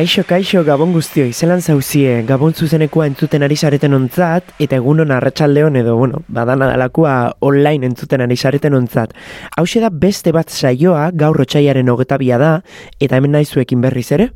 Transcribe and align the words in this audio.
Kaixo, 0.00 0.22
kaixo, 0.24 0.62
gabon 0.64 0.94
guztio, 0.96 1.26
izelan 1.28 1.60
zauzie, 1.60 2.22
gabon 2.24 2.54
zuzenekoa 2.56 3.04
entzuten 3.10 3.42
ari 3.44 3.56
sareten 3.60 3.92
ontzat, 3.92 4.54
eta 4.64 4.78
egunon 4.78 5.10
arratsaldeon 5.12 5.74
edo, 5.76 5.98
bueno, 5.98 6.22
badana 6.32 6.70
dalakua 6.70 7.34
online 7.44 7.90
entzuten 7.90 8.24
ari 8.24 8.38
sareten 8.38 8.78
ontzat. 8.78 9.12
Hau 9.60 9.66
da 9.82 9.90
beste 9.92 10.32
bat 10.32 10.48
saioa, 10.48 11.10
gaur 11.12 11.36
rotxaiaren 11.36 11.92
hogetabia 11.92 12.38
da, 12.40 12.62
eta 12.98 13.18
hemen 13.18 13.36
naizuekin 13.36 13.82
berriz 13.82 14.06
ere. 14.16 14.30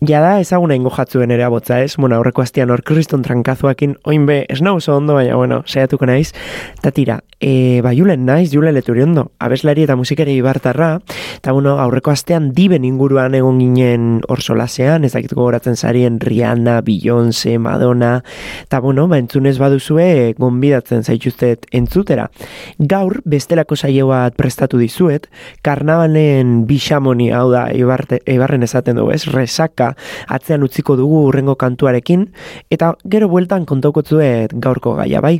Ja 0.00 0.22
da, 0.24 0.40
ezaguna 0.40 0.74
ingo 0.80 0.88
jatzuen 0.96 1.30
ere 1.30 1.44
abotza 1.44 1.82
ez, 1.82 1.98
bueno, 1.98 2.16
aurreko 2.16 2.40
astian 2.40 2.70
hor 2.70 2.80
kriston 2.80 3.20
trankazuakin, 3.20 3.98
oin 4.04 4.24
be, 4.24 4.46
ez 4.48 4.62
nahu 4.62 4.80
ondo, 4.94 5.12
baina, 5.20 5.36
bueno, 5.36 5.60
saiatuko 5.66 6.06
naiz. 6.06 6.32
Ta 6.80 6.90
tira, 6.90 7.20
e, 7.40 7.80
ba, 7.84 7.92
julen 7.92 8.24
naiz, 8.24 8.50
julen 8.52 8.74
leturi 8.74 9.02
ondo, 9.04 9.30
abeslari 9.38 9.84
eta 9.84 9.96
musikari 9.96 10.36
ibartarra, 10.38 11.00
eta, 11.36 11.52
bueno, 11.52 11.76
aurreko 11.82 12.10
astean 12.10 12.50
diben 12.56 12.84
inguruan 12.88 13.34
egon 13.36 13.58
ginen 13.60 14.22
hor 14.28 14.40
solasean, 14.40 15.04
ezakituko 15.04 15.44
goratzen 15.44 15.76
zarien 15.76 16.18
Rihanna, 16.20 16.80
Beyoncé, 16.86 17.58
Madonna, 17.58 18.22
eta, 18.64 18.80
bueno, 18.80 19.06
ba, 19.08 19.18
entzunez 19.20 19.58
baduzue, 19.60 20.34
gonbidatzen 20.38 21.04
zaituztet 21.04 21.66
entzutera. 21.76 22.30
Gaur, 22.78 23.20
bestelako 23.24 23.76
saio 23.76 24.08
bat 24.08 24.36
prestatu 24.36 24.80
dizuet, 24.80 25.28
karnabalen 25.66 26.64
bixamoni, 26.66 27.30
hau 27.36 27.50
da, 27.52 27.66
ibarte, 27.76 28.22
ibarren 28.32 28.64
esaten 28.64 28.96
dugu, 28.96 29.12
ez, 29.12 29.26
resaka, 29.28 29.92
atzean 30.32 30.64
utziko 30.64 30.96
dugu 30.96 31.26
urrengo 31.28 31.56
kantuarekin, 31.60 32.30
eta 32.72 32.94
gero 33.04 33.28
bueltan 33.28 33.68
kontokotzuet 33.68 34.56
gaurko 34.56 34.96
gaia 34.96 35.20
bai. 35.20 35.36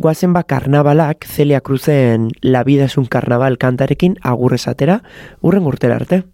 Goazen 0.00 0.32
ba 0.32 0.42
karnabalak 0.48 1.21
Celia 1.26 1.60
Cruzen 1.60 2.30
La 2.40 2.64
vida 2.64 2.84
es 2.84 2.96
un 2.96 3.06
carnaval 3.06 3.58
kantarekin 3.58 4.18
agurrezatera, 4.22 5.02
urren 5.40 5.66
urtera 5.66 5.96
arte. 5.96 6.24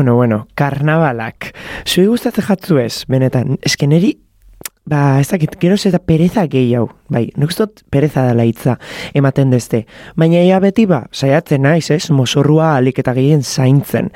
Bueno, 0.00 0.14
bueno, 0.14 0.46
karnabalak. 0.54 1.50
Zui 1.84 2.06
gustatzen 2.08 2.46
jatzu 2.46 2.78
ez, 2.80 3.02
benetan. 3.04 3.58
Eske 3.60 3.84
neri, 3.84 4.14
ba, 4.88 5.18
ez 5.20 5.26
dakit, 5.28 5.58
gero 5.60 5.76
eta 5.76 5.98
pereza 6.00 6.46
gehi 6.48 6.70
hau. 6.78 6.86
Bai, 7.12 7.26
nik 7.36 7.52
dut 7.52 7.82
pereza 7.92 8.24
dela 8.24 8.46
hitza 8.48 8.78
ematen 9.12 9.52
dezte. 9.52 9.82
Baina 10.16 10.40
ia 10.40 10.56
beti 10.64 10.86
ba, 10.88 11.02
saiatzen 11.12 11.68
naiz, 11.68 11.90
ez, 11.92 12.08
mosorrua 12.16 12.78
alik 12.78 13.02
eta 13.04 13.12
gehien 13.12 13.44
zaintzen. 13.44 14.08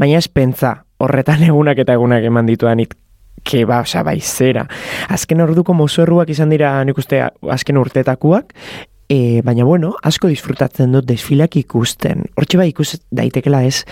Baina 0.00 0.16
ez 0.16 0.32
pentsa, 0.32 0.86
horretan 0.96 1.44
egunak 1.50 1.84
eta 1.84 2.00
egunak 2.00 2.24
eman 2.24 2.48
dituan 2.48 2.80
it, 2.80 2.96
ke 3.44 3.66
ba, 3.68 3.82
oza, 3.84 4.00
bai, 4.08 4.22
zera. 4.24 4.64
Azken 5.12 5.44
orduko 5.44 5.76
mosorruak 5.76 6.32
izan 6.32 6.56
dira, 6.56 6.72
nik 6.88 7.04
uste, 7.04 7.20
azken 7.52 7.76
urtetakuak, 7.76 8.56
E, 9.08 9.40
baina 9.40 9.64
bueno, 9.64 9.94
asko 10.04 10.28
disfrutatzen 10.28 10.92
dut 10.92 11.06
desfilak 11.08 11.56
ikusten. 11.56 12.26
Hortxe 12.36 12.58
bai 12.60 12.66
ikus 12.74 12.98
daitekela 13.08 13.62
ez, 13.64 13.86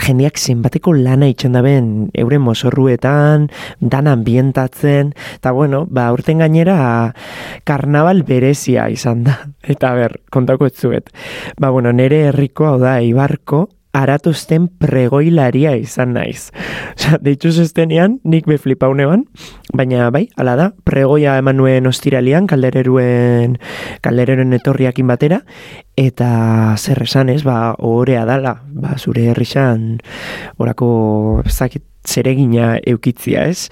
jendeak 0.00 0.40
zenbateko 0.40 0.94
lana 0.96 1.28
itxen 1.28 1.52
daben 1.52 1.90
euren 2.16 2.40
mosorruetan, 2.40 3.50
dan 3.80 4.08
ambientatzen, 4.08 5.12
eta 5.36 5.52
bueno, 5.52 5.84
ba, 5.92 6.06
urten 6.16 6.40
gainera 6.40 6.78
karnaval 7.68 8.24
berezia 8.24 8.88
izan 8.88 9.26
da. 9.28 9.36
Eta 9.60 9.92
ber, 9.98 10.16
kontako 10.32 10.72
etzuet. 10.72 11.12
Ba, 11.60 11.68
bueno, 11.68 11.92
nere 11.92 12.24
herriko 12.30 12.70
hau 12.70 12.78
da, 12.80 12.96
ibarko, 13.04 13.66
aratuzten 13.92 14.68
pregoilaria 14.80 15.74
izan 15.76 16.14
naiz. 16.16 16.50
Osa, 16.96 17.18
deituz 17.22 17.58
estenean, 17.62 18.18
nik 18.24 18.48
be 18.48 18.56
flipaunean, 18.60 19.26
baina 19.76 20.08
bai, 20.14 20.26
ala 20.40 20.56
da, 20.58 20.68
pregoia 20.88 21.36
eman 21.40 21.58
nuen 21.60 21.88
ostiralian, 21.88 22.48
kaldereruen, 22.50 23.58
kaldereren 24.04 24.56
etorriakin 24.56 25.12
batera, 25.12 25.42
eta 26.00 26.30
zer 26.78 27.04
esan 27.04 27.32
ez, 27.32 27.42
ba, 27.46 27.74
ohorea 27.78 28.24
dala, 28.28 28.58
ba, 28.72 28.96
zure 28.98 29.28
herrixan, 29.32 30.00
orako, 30.62 31.42
zakit, 31.48 31.84
zeregina 32.02 32.78
eukitzia 32.82 33.46
ez. 33.46 33.68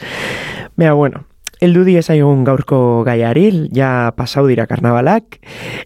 Bea, 0.79 0.93
bueno, 0.95 1.25
Eldu 1.61 1.83
di 1.85 1.99
ezagun 2.01 2.41
gaurko 2.41 3.05
gaiari, 3.05 3.51
ja 3.77 4.15
pasau 4.17 4.47
dira 4.49 4.65
karnabalak, 4.65 5.37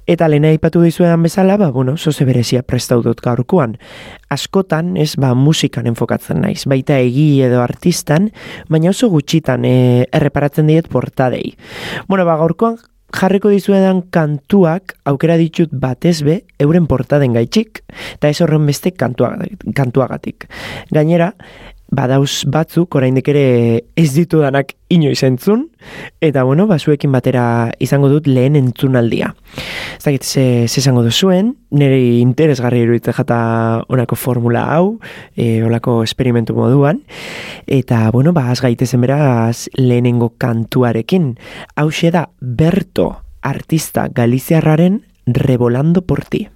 eta 0.06 0.28
lehena 0.30 0.52
ipatu 0.54 0.84
dizuedan 0.84 1.24
bezala, 1.26 1.56
ba, 1.58 1.72
bueno, 1.74 1.96
zoze 1.98 2.22
berezia 2.28 2.62
prestau 2.62 3.00
dut 3.02 3.18
gaurkoan. 3.24 3.74
Askotan, 4.30 4.94
ez, 4.96 5.16
ba, 5.18 5.32
musikan 5.34 5.90
enfokatzen 5.90 6.44
naiz, 6.46 6.62
baita 6.70 7.00
egi 7.02 7.42
edo 7.42 7.58
artistan, 7.64 8.30
baina 8.70 8.94
oso 8.94 9.10
gutxitan 9.10 9.66
e, 9.66 9.76
erreparatzen 10.14 10.70
diet 10.70 10.86
portadei. 10.92 11.56
Bueno, 12.06 12.22
ba, 12.22 12.38
gaurkoan 12.38 12.78
jarriko 13.14 13.50
dizuedan 13.50 14.02
kantuak 14.14 14.96
aukera 15.10 15.36
ditut 15.38 15.70
batez 15.70 16.20
be 16.26 16.40
euren 16.62 16.86
portaden 16.90 17.34
gaitxik, 17.34 17.82
eta 18.16 18.30
ez 18.30 18.40
horren 18.42 18.66
beste 18.66 18.94
kantuagatik. 18.94 20.48
Gainera, 20.94 21.32
badauz 21.92 22.44
batzuk 22.50 22.94
oraindik 22.96 23.28
ere 23.30 23.44
ez 23.96 24.10
ditu 24.14 24.40
danak 24.42 24.74
inoiz 24.92 25.22
entzun, 25.26 25.68
eta 26.24 26.44
bueno, 26.46 26.66
basuekin 26.70 27.12
batera 27.12 27.72
izango 27.82 28.08
dut 28.12 28.26
lehen 28.26 28.56
entzunaldia. 28.58 29.32
Ez 29.98 30.04
dakit, 30.04 30.24
ze, 30.24 30.44
ze 30.68 30.80
izango 30.80 31.04
duzuen, 31.04 31.54
nire 31.70 31.98
interesgarri 32.20 32.84
iruditze 32.84 33.14
jata 33.16 33.38
onako 33.88 34.18
formula 34.18 34.64
hau, 34.74 34.98
e, 35.36 35.62
olako 35.66 36.02
esperimentu 36.04 36.56
moduan, 36.56 37.02
eta 37.66 38.08
bueno, 38.14 38.32
ba, 38.32 38.48
az 38.50 38.62
gaitezen 38.64 39.04
beraz 39.04 39.68
lehenengo 39.76 40.34
kantuarekin. 40.38 41.34
Hau 41.76 41.90
da 42.12 42.28
Berto, 42.40 43.16
artista 43.42 44.08
galiziarraren 44.08 45.04
Revolando 45.26 46.02
por 46.02 46.24
ti. 46.24 46.53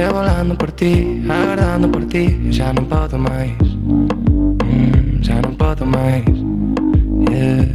Mira 0.00 0.54
por 0.56 0.72
ti, 0.72 1.22
agardando 1.28 1.86
por 1.92 2.06
ti. 2.06 2.48
Já 2.50 2.72
non 2.72 2.86
podo 2.88 3.18
máis 3.18 3.52
mm, 4.64 5.20
Já 5.20 5.36
non 5.44 5.52
podo 5.60 5.84
máis 5.84 6.24
yeah. 7.28 7.68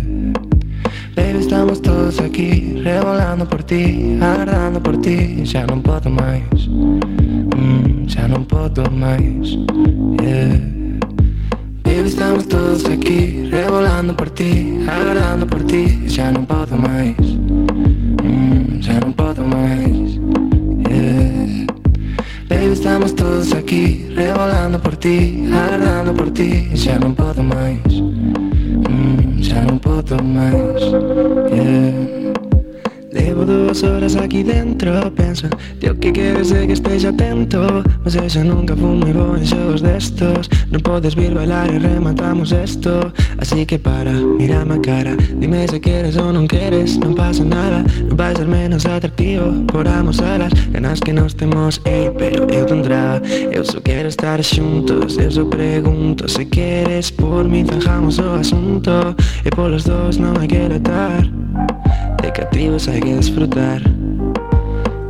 Baby, 1.14 1.46
estamos 1.46 1.80
todos 1.86 2.18
aquí 2.20 2.82
Revolando 2.82 3.46
por 3.46 3.62
ti, 3.62 4.18
agardando 4.20 4.82
por 4.82 4.98
ti. 4.98 5.46
Já 5.46 5.68
non 5.70 5.86
podo 5.86 6.10
máis 6.10 6.66
mm, 6.66 8.10
Já 8.10 8.28
non 8.28 8.42
podo 8.50 8.90
máis 8.90 9.54
yeah. 10.18 10.58
Baby, 11.86 12.10
estamos 12.10 12.50
todos 12.50 12.90
aquí 12.90 13.46
Revolando 13.54 14.18
por 14.18 14.34
ti, 14.34 14.82
agardando 14.90 15.46
por 15.46 15.62
ti. 15.62 16.10
Já 16.10 16.34
non 16.34 16.50
podo 16.50 16.74
máis 16.74 17.22
mm, 18.26 18.82
Já 18.82 18.98
non 18.98 19.14
podo 19.14 19.46
máis 19.46 20.05
Baby, 22.56 22.72
estamos 22.72 23.14
todos 23.14 23.54
aquí, 23.54 24.08
rebolando 24.16 24.80
por 24.80 24.96
ti, 24.96 25.46
agarrando 25.52 26.14
por 26.14 26.32
ti. 26.32 26.70
Já 26.74 26.98
não 26.98 27.14
podo 27.14 27.44
más. 27.44 27.80
Mm, 28.90 29.44
já 29.44 29.62
não 29.62 29.78
podo 29.78 30.24
mais 30.24 30.82
yeah. 31.52 32.25
Llevo 33.16 33.46
dos 33.46 33.82
horas 33.84 34.16
aquí 34.18 34.44
dentro, 34.44 35.14
penso 35.16 35.48
Tío, 35.80 35.98
que 36.00 36.12
queres 36.12 36.50
de 36.50 36.68
que 36.68 36.74
estés 36.74 37.06
atento? 37.06 37.84
Mas 38.04 38.16
eso 38.16 38.44
nunca 38.44 38.76
fui 38.76 38.90
muy 38.90 39.14
bon 39.14 39.38
en 39.38 39.46
shows 39.46 39.82
destos 39.82 40.50
No 40.70 40.80
podes 40.80 41.16
vir 41.16 41.34
bailar 41.34 41.74
e 41.74 41.80
rematamos 41.80 42.52
esto. 42.52 43.14
Así 43.38 43.66
que 43.66 43.80
para, 43.80 44.12
mírame 44.12 44.76
a 44.76 44.82
cara. 44.82 45.16
Dime 45.40 45.68
se 45.68 45.80
queres 45.80 46.18
ou 46.18 46.34
non 46.34 46.48
queres, 46.48 46.98
non 47.00 47.16
pasa 47.16 47.46
nada. 47.46 47.86
Non 48.10 48.18
vai 48.18 48.36
ser 48.36 48.48
menos 48.48 48.84
atractivo 48.84 49.64
por 49.72 49.88
alas. 49.88 50.52
Ganas 50.74 51.00
que 51.00 51.14
nos 51.14 51.36
temos, 51.36 51.80
ei, 51.86 52.12
pero 52.12 52.44
eu 52.52 52.66
tendrá. 52.66 53.22
Eu 53.52 53.64
só 53.64 53.80
quero 53.80 54.10
estar 54.10 54.44
xuntos, 54.44 55.18
eu 55.18 55.32
só 55.32 55.46
pregunto 55.46 56.28
Se 56.28 56.46
queres 56.46 57.12
por 57.12 57.48
mí 57.48 57.64
zanjamos 57.64 58.20
o 58.20 58.36
asunto. 58.36 59.16
E 59.46 59.50
polos 59.50 59.86
dos 59.86 60.18
non 60.18 60.36
hai 60.36 60.48
que 60.48 60.60
atar 60.60 61.24
de 62.26 62.32
cativos 62.32 62.88
hay 62.88 63.02
que 63.02 63.16
disfrutar. 63.18 63.82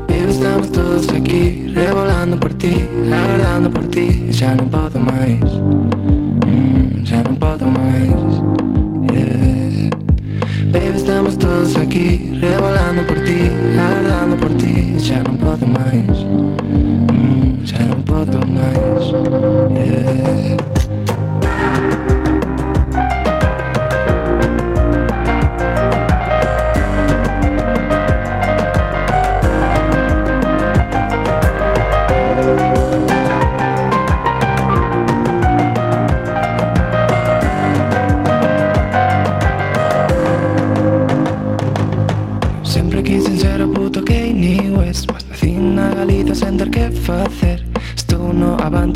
Bien, 0.08 0.30
estamos 0.30 0.70
todos 0.72 1.08
aquí, 1.10 1.72
revolando 1.74 2.38
por 2.38 2.54
ti, 2.56 2.88
agarrando 3.08 3.70
por 3.72 3.86
ti, 3.88 4.28
ya 4.32 4.54
no 4.56 4.66
puedo 4.66 5.00
más. 5.00 5.40
Mm, 6.46 7.04
ya 7.04 7.24
no 7.24 7.40
puedo 7.40 7.68
más. 7.68 8.42
Yeah. 9.14 9.90
Baby, 10.74 10.98
estamos 10.98 11.38
todos 11.38 11.78
aquí, 11.78 12.38
revolando 12.42 13.08
por 13.08 13.24
ti, 13.24 13.50
agarrando 13.80 14.36
por 14.36 14.52
ti, 14.58 14.96
ya 14.98 15.24
no 15.24 15.38
puedo 15.38 15.68
más. 15.68 16.18
Mm, 17.14 17.64
ya 17.64 17.80
no 17.86 17.96
puedo 18.04 18.40
más. 18.48 19.04
Yeah. 19.74 20.75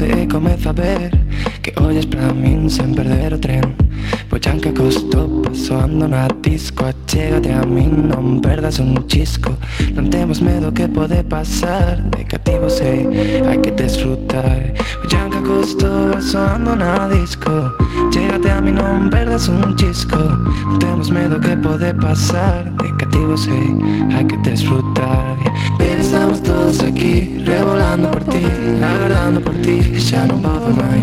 te 0.09 0.69
a 0.69 0.71
ver 0.71 1.11
que 1.61 1.73
hoy 1.81 1.97
és 1.97 2.05
pra 2.05 2.33
min 2.33 2.69
sin 2.69 2.95
perder 2.95 3.33
o 3.33 3.39
tren. 3.39 3.75
Pues 4.29 4.41
pois 4.41 4.47
anche 4.47 4.73
costò 4.73 5.27
passo 5.43 5.77
andando 5.77 6.15
a 6.15 6.27
disco 6.41 6.85
Achégate 6.85 7.51
a 7.53 7.63
mí, 7.63 7.85
no 7.85 8.41
perdas 8.41 8.79
un 8.79 9.05
chisco. 9.07 9.57
No 9.93 10.09
temos 10.09 10.41
medo 10.41 10.73
que 10.73 10.87
puede 10.87 11.23
pasar 11.23 12.03
De 12.09 12.25
cativo 12.25 12.69
sei, 12.69 13.05
hai 13.45 13.57
que 13.61 13.71
disfrutar. 13.71 14.73
Pues 14.73 14.97
pois 15.01 15.13
anche 15.13 15.41
costò 15.41 15.98
costo 16.19 16.38
pasoando 16.38 16.75
na 16.75 17.07
disco 17.07 17.73
Chégate 18.11 18.49
a 18.49 18.61
min, 18.61 18.75
non 18.75 19.09
perdas 19.09 19.47
un 19.47 19.75
chisco 19.75 20.17
Non 20.17 20.77
temos 20.79 21.09
medo 21.09 21.39
que 21.39 21.55
pode 21.57 21.93
pasar 21.93 22.65
De 22.77 22.91
cativo 22.97 23.38
sei, 23.38 23.75
hai 24.13 24.25
que 24.25 24.38
desfrutar 24.38 25.38
Estamos 25.79 26.41
todos 26.41 26.81
aquí, 26.81 27.43
revolando 27.45 28.09
por 28.09 28.23
ti, 28.23 28.43
aguardando 28.81 29.41
por 29.41 29.53
ti, 29.61 29.79
ya 29.99 30.25
no 30.25 30.41
puedo 30.41 30.69
más, 30.71 30.95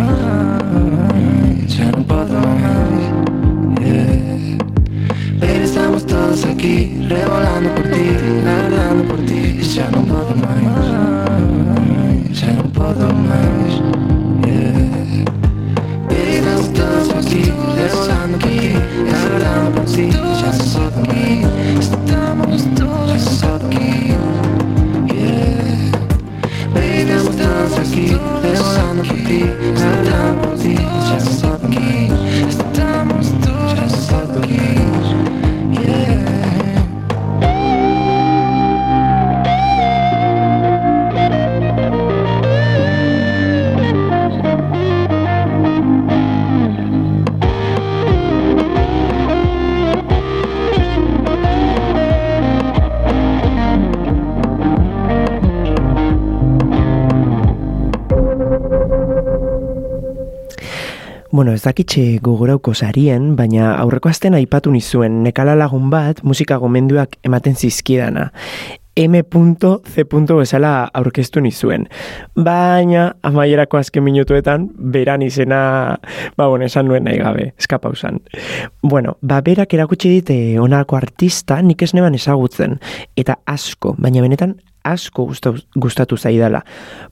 ya 1.68 1.92
no 1.92 2.02
puedo 2.02 2.40
más. 2.40 3.80
Yeah. 3.80 4.58
Baby, 5.38 5.64
estamos 5.64 6.04
todos 6.06 6.44
aquí, 6.44 7.06
revolando 7.08 7.72
dakitxe 61.66 62.20
gogorauko 62.22 62.74
sarien, 62.74 63.34
baina 63.38 63.74
aurreko 63.80 64.10
azten 64.12 64.36
aipatu 64.38 64.70
nizuen 64.70 65.22
nekala 65.24 65.56
lagun 65.58 65.90
bat 65.90 66.22
musika 66.22 66.60
gomenduak 66.62 67.18
ematen 67.26 67.56
zizkidana. 67.56 68.30
M.C. 68.96 70.04
bezala 70.08 70.70
aurkeztu 70.94 71.40
nizuen. 71.44 71.84
Baina, 72.36 73.10
amaierako 73.22 73.76
azken 73.76 74.04
minutuetan, 74.06 74.70
beran 74.78 75.22
izena, 75.22 75.98
ba, 76.36 76.46
bueno, 76.48 76.64
esan 76.64 76.88
nuen 76.88 77.04
nahi 77.04 77.18
gabe, 77.20 77.50
eskapausan. 77.58 78.22
Bueno, 78.82 79.18
ba, 79.20 79.42
berak 79.42 79.74
erakutsi 79.74 80.14
dite 80.14 80.38
onako 80.60 80.96
artista 80.96 81.60
nik 81.62 81.82
ez 81.82 81.92
ezagutzen, 81.92 82.80
eta 83.16 83.36
asko, 83.44 83.94
baina 83.98 84.22
benetan 84.22 84.56
asko 84.92 85.26
gustatu, 85.74 86.16
zaidala. 86.16 86.62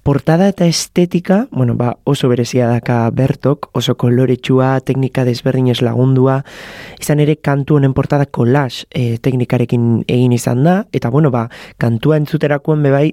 Portada 0.02 0.48
eta 0.48 0.66
estetika, 0.66 1.46
bueno, 1.50 1.74
ba, 1.74 1.96
oso 2.04 2.28
berezia 2.28 2.68
daka 2.68 3.10
bertok, 3.10 3.70
oso 3.72 3.96
koloretsua, 3.96 4.80
teknika 4.80 5.24
desberdinez 5.24 5.80
lagundua, 5.82 6.42
izan 7.00 7.20
ere 7.20 7.36
kantu 7.36 7.78
honen 7.78 7.94
portada 7.94 8.26
collage 8.26 8.86
e, 8.90 9.18
teknikarekin 9.18 10.04
egin 10.08 10.34
izan 10.36 10.64
da, 10.64 10.76
eta 10.92 11.10
bueno, 11.10 11.30
ba, 11.34 11.48
kantua 11.78 12.18
entzuterakoen 12.20 12.82
bebai, 12.84 13.12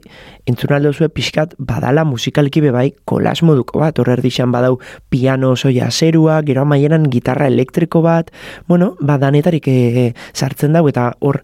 entzunaldo 0.50 0.94
zue 0.94 1.10
pixkat 1.10 1.56
badala 1.58 2.06
musikalki 2.06 2.62
bebai 2.62 2.92
collage 3.06 3.46
moduko 3.48 3.82
bat, 3.82 4.00
horrer 4.00 4.22
dixan 4.22 4.52
badau 4.52 4.80
piano 5.10 5.54
oso 5.56 5.72
jaserua, 5.74 6.42
gero 6.48 6.66
amaieran 6.66 7.10
gitarra 7.12 7.48
elektriko 7.48 8.02
bat, 8.06 8.32
bueno, 8.68 8.96
ba, 9.00 9.18
danetarik 9.22 9.68
e, 9.68 10.12
sartzen 10.34 10.74
dau, 10.78 10.88
eta 10.92 11.12
hor 11.20 11.42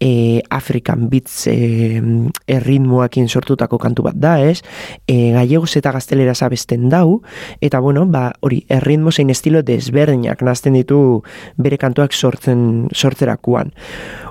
e, 0.00 0.42
Afrikan 0.50 1.08
Beats 1.10 1.46
e, 1.50 2.00
erritmoakin 2.46 3.28
sortutako 3.28 3.78
kantu 3.78 4.06
bat 4.08 4.18
da, 4.18 4.38
ez? 4.40 4.62
E, 5.06 5.32
gallegos 5.34 5.74
eta 5.78 5.92
gaztelera 5.94 6.34
zabesten 6.34 6.88
dau, 6.92 7.20
eta 7.60 7.80
bueno, 7.84 8.06
ba, 8.06 8.32
hori, 8.40 8.64
erritmo 8.68 9.12
zein 9.12 9.30
estilo 9.30 9.62
desberdinak 9.62 10.42
nazten 10.46 10.78
ditu 10.78 11.22
bere 11.56 11.78
kantuak 11.78 12.14
sortzen 12.14 12.88
sortzerakuan. 12.94 13.74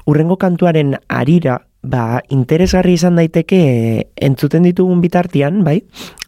Urrengo 0.08 0.38
kantuaren 0.40 0.96
arira, 1.12 1.60
ba, 1.84 2.22
interesgarri 2.34 2.94
izan 2.98 3.18
daiteke 3.20 3.60
entzuten 4.16 4.66
ditugun 4.68 5.02
bitartian, 5.02 5.64
bai, 5.64 5.82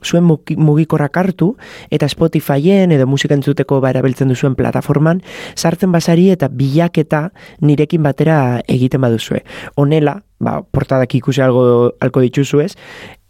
zuen 0.03 0.23
mugi- 0.23 0.57
mugikorrak 0.57 1.17
hartu, 1.17 1.55
eta 1.91 2.07
Spotifyen 2.09 2.91
edo 2.95 3.07
musika 3.07 3.35
entzuteko 3.35 3.81
ba 3.81 3.91
erabiltzen 3.91 4.29
duzuen 4.29 4.55
plataforman, 4.55 5.21
sartzen 5.55 5.91
basari 5.91 6.29
eta 6.31 6.47
bilaketa 6.47 7.29
nirekin 7.61 8.03
batera 8.03 8.61
egiten 8.67 9.01
baduzue. 9.01 9.43
Honela, 9.75 10.23
ba, 10.39 10.61
portadak 10.61 11.15
ikusi 11.15 11.41
algo, 11.41 11.93
alko 11.99 12.21
dituzu 12.21 12.61
ez, 12.61 12.75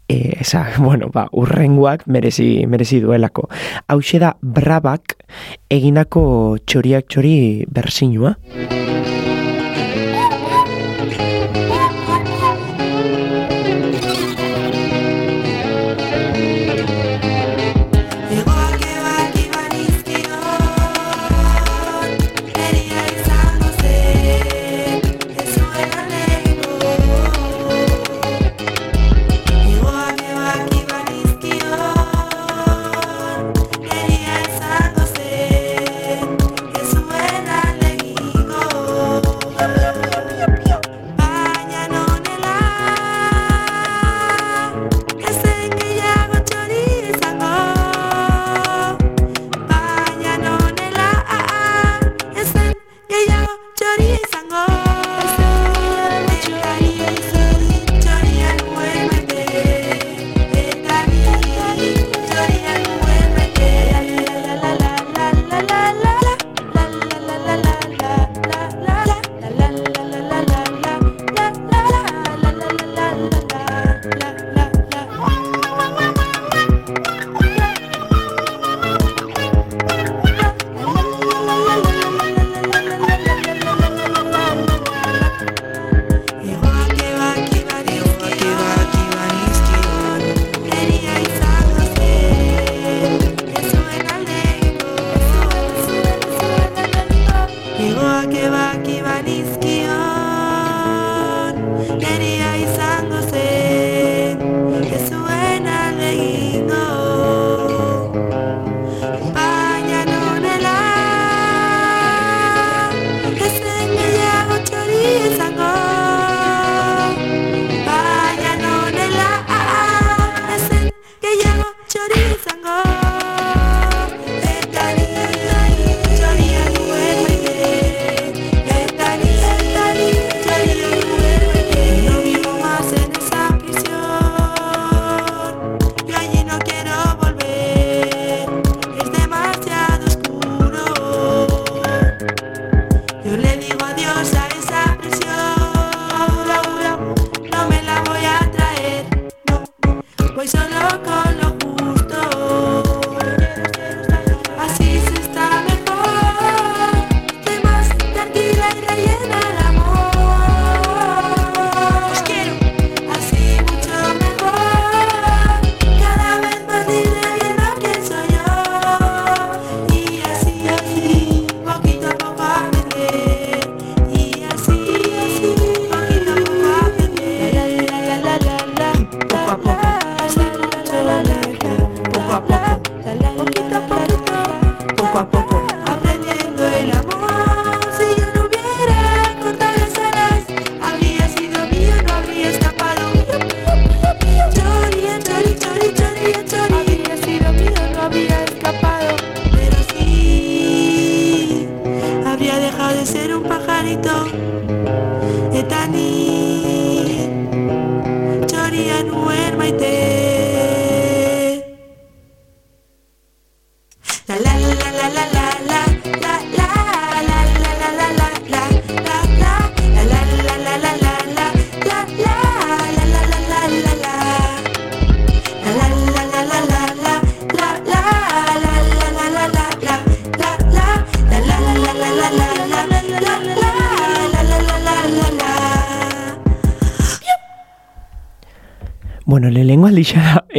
e, 0.08 0.36
esa, 0.40 0.66
bueno, 0.78 1.10
ba, 1.12 1.28
urrengoak 1.32 2.06
merezi, 2.06 2.66
merezi 2.66 3.00
duelako. 3.00 3.48
Hau 3.88 4.00
da 4.20 4.36
brabak 4.42 5.16
eginako 5.70 6.58
txoriak 6.66 7.06
txori 7.08 7.64
bersinua. 7.70 8.36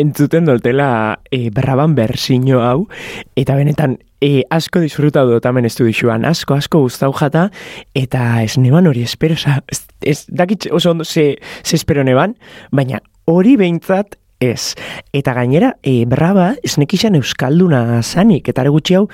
Entzuten 0.02 0.48
doltela 0.50 1.20
e, 1.32 1.50
berraban 1.54 1.96
bersino 1.96 2.62
hau, 2.66 2.88
eta 3.40 3.56
benetan 3.56 4.00
e, 4.22 4.44
asko 4.50 4.82
disfruta 4.84 5.24
dut 5.28 5.46
hemen 5.46 5.68
estudixuan, 5.70 6.26
asko, 6.30 6.58
asko 6.62 6.84
guztau 6.86 7.12
jata, 7.18 7.50
eta 7.98 8.42
ez 8.44 8.58
neban 8.62 8.90
hori 8.90 9.06
espero, 9.08 9.38
oza, 9.40 9.60
ez 10.02 10.26
dakit 10.30 10.70
oso 10.72 10.92
ondo 10.92 11.06
ze, 11.06 11.36
ze 11.64 11.76
espero 11.80 12.04
neban, 12.04 12.38
baina 12.72 13.02
hori 13.26 13.56
behintzat 13.58 14.18
ez. 14.42 14.74
Eta 15.14 15.34
gainera, 15.38 15.76
e, 15.84 16.04
berraba, 16.10 16.56
ez 16.66 16.76
nekixan 16.82 17.16
euskalduna 17.16 18.02
zanik, 18.02 18.50
eta 18.50 18.66
gutxi 18.68 18.98
hau, 18.98 19.06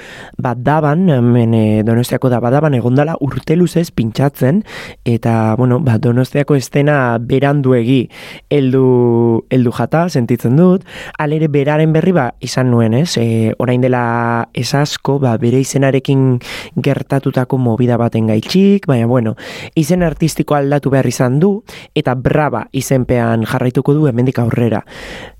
bat 0.41 0.57
daban, 0.63 1.05
hemen 1.11 1.53
e, 1.53 1.65
donostiako 1.85 2.31
da, 2.31 2.39
badaban 2.41 2.73
egondala 2.77 3.17
urte 3.21 3.57
luzez 3.59 3.91
pintxatzen, 3.91 4.63
eta, 5.05 5.55
bueno, 5.59 5.81
ba, 5.83 5.97
donostiako 6.01 6.55
estena 6.55 7.17
beranduegi 7.19 8.07
heldu 8.49 9.43
heldu 9.51 9.73
jata, 9.75 10.07
sentitzen 10.09 10.55
dut, 10.57 10.85
alere 11.19 11.49
beraren 11.51 11.93
berri 11.93 12.13
ba, 12.15 12.29
izan 12.39 12.71
nuen, 12.71 12.95
ez? 12.95 13.17
E, 13.19 13.53
orain 13.59 13.83
dela 13.83 14.47
ez 14.55 14.69
asko, 14.77 15.17
ba, 15.19 15.35
bere 15.41 15.59
izenarekin 15.59 16.39
gertatutako 16.83 17.59
movida 17.59 17.99
baten 17.99 18.31
gaitxik, 18.31 18.87
baina, 18.87 19.09
bueno, 19.11 19.35
izen 19.75 20.07
artistiko 20.07 20.55
aldatu 20.55 20.93
behar 20.93 21.11
izan 21.11 21.41
du, 21.43 21.51
eta 21.97 22.15
braba 22.15 22.67
izenpean 22.71 23.43
jarraituko 23.47 23.97
du 23.97 24.07
hemendik 24.07 24.39
aurrera. 24.39 24.85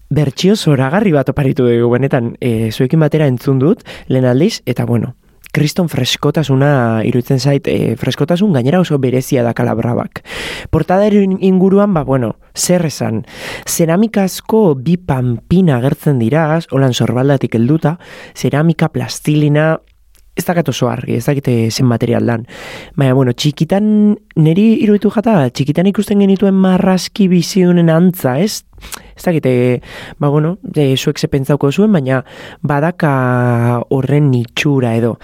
Bertsio 0.10 0.56
zoragarri 0.56 1.12
bat 1.12 1.30
oparitu 1.30 1.68
dugu, 1.68 1.90
benetan, 1.92 2.36
e, 2.40 2.72
zuekin 2.72 3.02
batera 3.04 3.28
entzun 3.28 3.60
dut, 3.60 3.84
lehen 4.08 4.26
aldiz, 4.26 4.62
eta 4.66 4.86
bueno, 4.88 5.16
kriston 5.52 5.90
freskotasuna 5.90 7.02
iruditzen 7.08 7.42
zait, 7.42 7.68
e, 7.68 7.96
freskotasun 8.00 8.54
gainera 8.56 8.80
oso 8.80 9.00
berezia 9.04 9.44
da 9.44 9.54
kalabrabak. 9.58 10.24
Portadaren 10.72 11.38
inguruan, 11.42 11.94
ba, 11.94 12.06
bueno, 12.08 12.36
zer 12.56 12.86
esan, 12.88 13.26
ceramikazko 13.66 14.78
bi 14.80 14.96
panpina 14.98 15.82
agertzen 15.82 16.22
dira, 16.24 16.48
holan 16.72 16.94
sorbaldatik 16.94 17.60
helduta, 17.60 17.98
ceramika, 18.36 18.92
plastilina, 18.94 19.76
ez 20.38 20.46
dakat 20.46 20.70
oso 20.70 20.88
argi, 20.92 21.18
ez 21.18 21.26
dakite 21.26 21.56
zen 21.72 21.88
material 21.90 22.30
dan. 22.30 22.46
Baina, 22.96 23.16
bueno, 23.18 23.34
txikitan, 23.34 24.16
niri 24.38 24.68
iruditu 24.86 25.10
jata, 25.12 25.40
txikitan 25.50 25.90
ikusten 25.90 26.22
genituen 26.22 26.56
marraski 26.62 27.28
bizidunen 27.32 27.90
antza, 27.90 28.38
ez? 28.40 28.62
Ez 29.16 29.24
dakite, 29.26 29.82
ba, 30.20 30.30
bueno, 30.30 30.58
e, 30.76 30.96
zuek 30.96 31.18
ze 31.18 31.28
pentsauko 31.28 31.72
zuen, 31.72 31.92
baina 31.92 32.22
badaka 32.62 33.82
horren 33.90 34.30
nitxura 34.32 34.94
edo. 34.96 35.18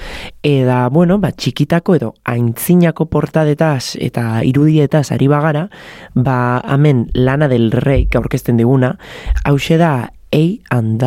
Eda, 0.44 0.88
bueno, 0.90 1.20
ba, 1.22 1.32
txikitako 1.32 1.98
edo 2.00 2.14
aintzinako 2.26 3.06
portadetaz 3.14 3.96
eta 4.02 4.42
irudietaz 4.44 5.12
ari 5.14 5.30
bagara, 5.30 5.68
ba, 6.16 6.38
hemen 6.74 7.08
lana 7.14 7.48
del 7.48 7.72
rei, 7.72 8.08
aurkezten 8.16 8.58
diguna, 8.58 8.98
hause 9.46 9.78
da 9.78 9.94
A 10.34 10.44
and 10.72 11.00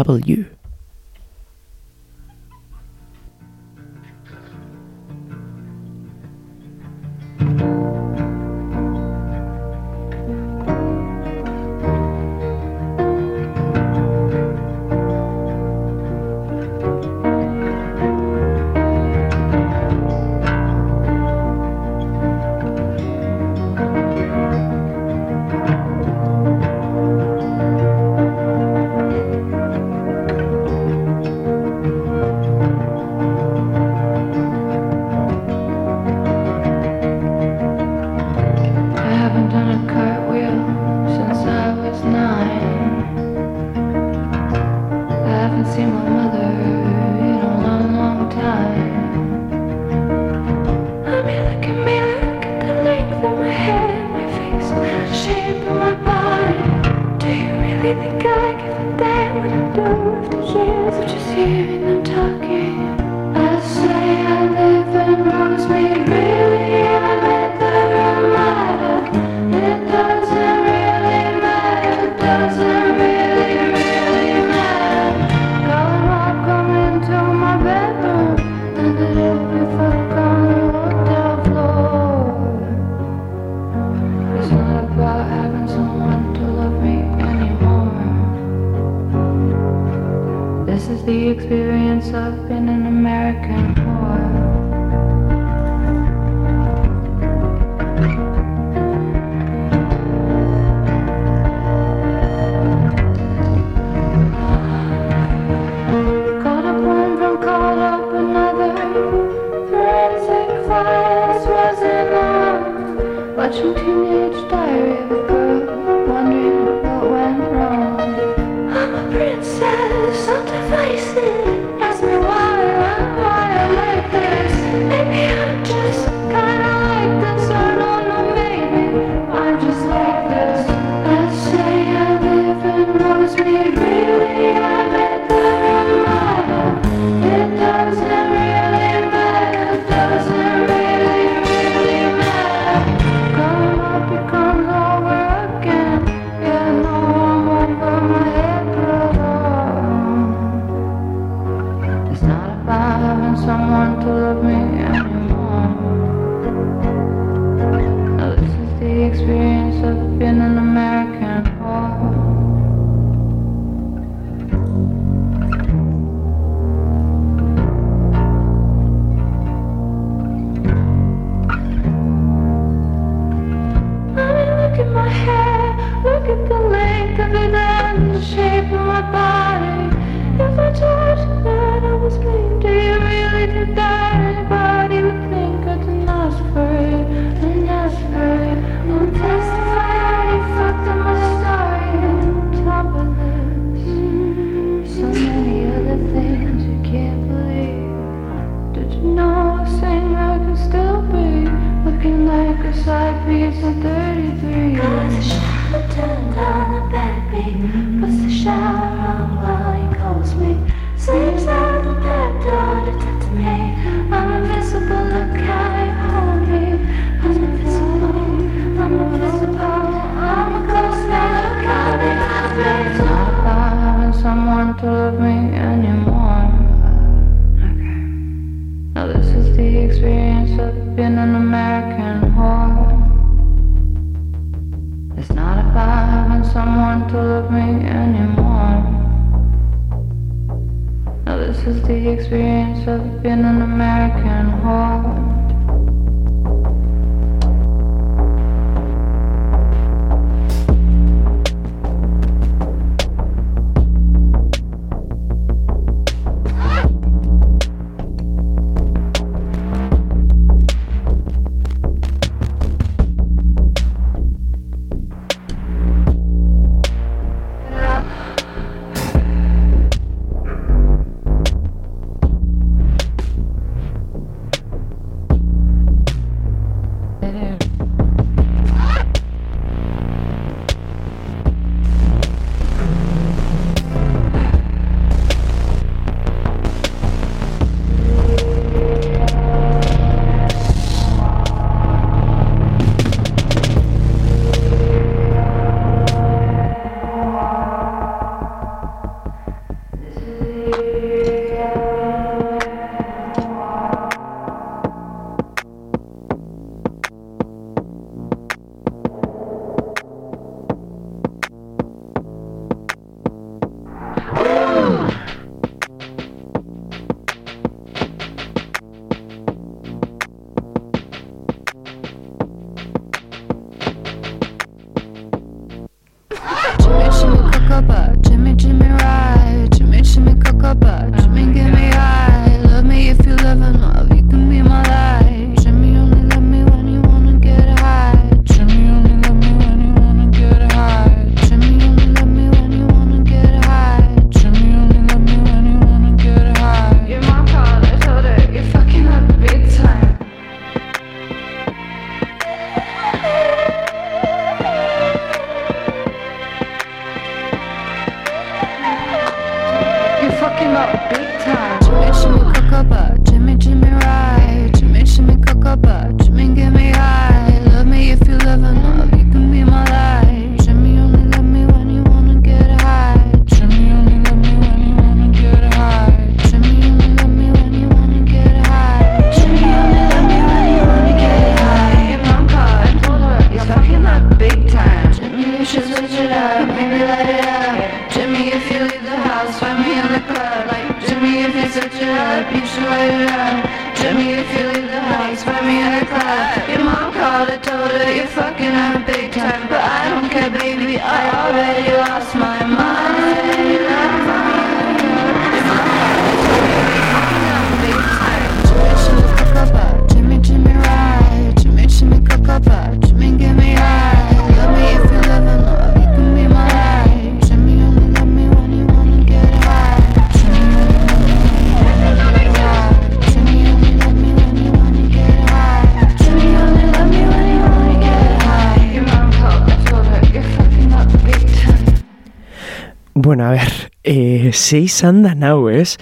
a 433.46 433.50
ber, 433.50 433.92
e, 434.02 434.48
eh, 434.48 434.52
ze 434.52 434.78
izan 434.78 435.22
da 435.22 435.34
nau, 435.34 435.68
ez? 435.68 435.96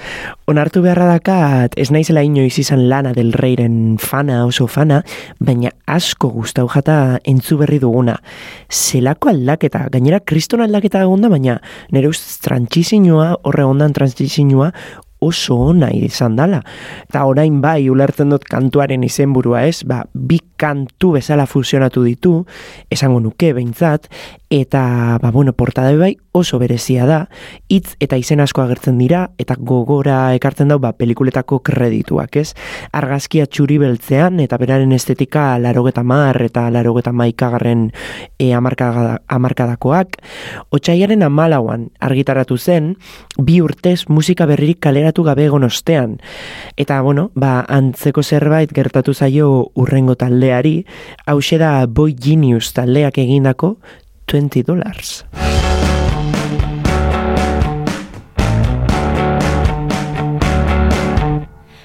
Onartu 0.48 0.82
beharra 0.84 1.06
dakat, 1.08 1.76
ez 1.76 1.90
naizela 1.92 2.22
inoiz 2.24 2.58
izan 2.58 2.86
lana 2.88 3.12
del 3.12 3.32
reiren 3.32 3.96
fana 4.00 4.44
oso 4.46 4.66
fana, 4.66 5.02
baina 5.40 5.72
asko 5.86 6.30
gustau 6.32 6.66
jata 6.68 7.18
entzu 7.24 7.58
berri 7.60 7.78
duguna. 7.82 8.16
Zelako 8.68 9.32
aldaketa, 9.32 9.88
gainera 9.92 10.20
kriston 10.20 10.64
aldaketa 10.64 11.04
egonda, 11.04 11.28
baina 11.32 11.58
nire 11.92 12.08
ustez 12.08 12.38
trantxizinoa, 12.44 13.30
horre 13.44 13.64
ondan 13.64 13.92
trantxizinoa, 13.96 14.72
oso 15.24 15.56
ona 15.70 15.90
izan 15.94 16.36
dala. 16.36 16.60
Eta 17.08 17.24
orain 17.30 17.60
bai 17.64 17.88
ulertzen 17.90 18.32
dut 18.34 18.44
kantuaren 18.50 19.04
izenburua 19.06 19.64
ez, 19.68 19.82
ba, 19.88 20.04
bi 20.12 20.40
kantu 20.60 21.14
bezala 21.16 21.46
fusionatu 21.50 22.04
ditu, 22.06 22.44
esango 22.92 23.18
nuke 23.20 23.52
behintzat, 23.56 24.06
eta 24.54 25.18
ba, 25.20 25.30
bueno, 25.34 25.52
portada 25.52 25.90
bai 25.98 26.14
oso 26.32 26.60
berezia 26.62 27.06
da, 27.06 27.18
hitz 27.68 27.96
eta 28.02 28.16
izen 28.20 28.42
asko 28.42 28.62
agertzen 28.62 28.98
dira, 28.98 29.24
eta 29.38 29.56
gogora 29.58 30.18
ekartzen 30.36 30.70
dau 30.70 30.78
ba, 30.82 30.92
pelikuletako 30.94 31.58
kredituak, 31.66 32.38
ez? 32.38 32.54
Argazkia 32.94 33.48
txuri 33.50 33.80
beltzean, 33.82 34.38
eta 34.44 34.58
beraren 34.60 34.94
estetika 34.94 35.52
larogeta 35.58 36.04
mar 36.06 36.38
eta 36.42 36.68
larogeta 36.74 37.12
maikagarren 37.12 37.88
e, 38.38 38.52
amarkada, 38.54 39.18
amarkadakoak, 39.26 40.20
otxaiaren 40.74 41.26
amalauan 41.26 41.88
argitaratu 41.98 42.58
zen, 42.58 42.94
bi 43.38 43.60
urtez 43.64 44.04
musika 44.08 44.46
berririk 44.46 44.80
kaleratu 45.14 45.22
gabe 45.24 45.46
egon 45.46 45.64
ostean. 45.64 46.18
Eta, 46.76 47.00
bueno, 47.02 47.30
ba, 47.34 47.64
antzeko 47.68 48.22
zerbait 48.22 48.72
gertatu 48.72 49.14
zaio 49.14 49.70
urrengo 49.76 50.14
taldeari, 50.14 50.84
hause 51.26 51.58
da 51.58 51.86
Boy 51.86 52.14
Genius 52.18 52.72
taldeak 52.72 53.18
egindako 53.18 53.76
20 54.26 54.64
dollars. 54.64 55.24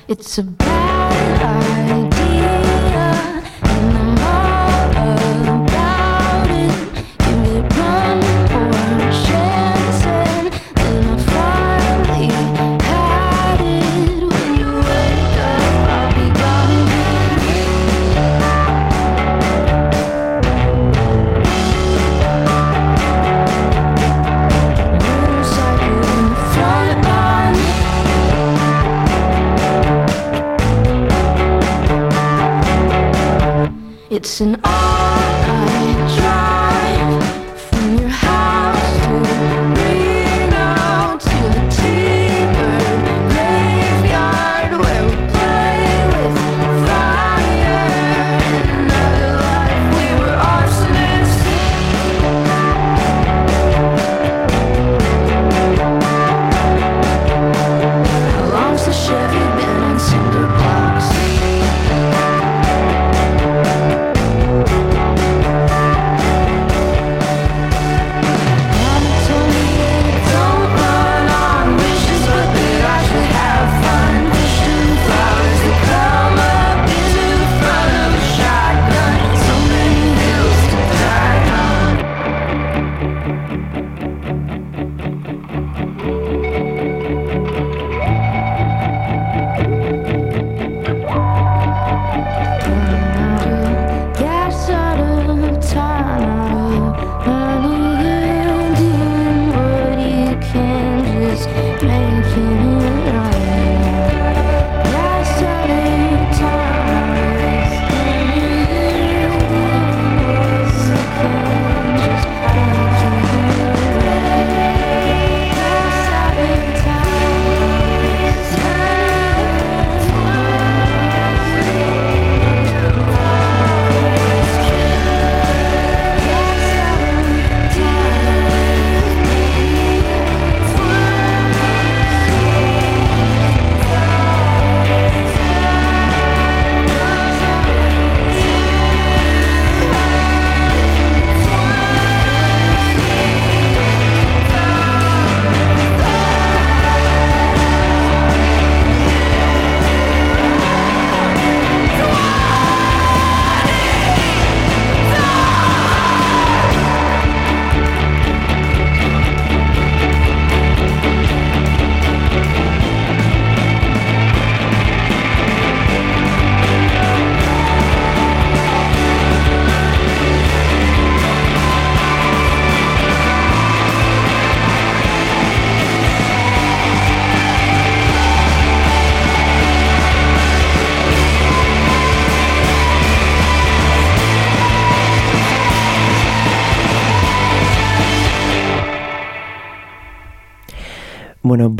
It's 0.08 0.40
a 0.40 0.69
It's 34.22 34.42
an 34.42 34.69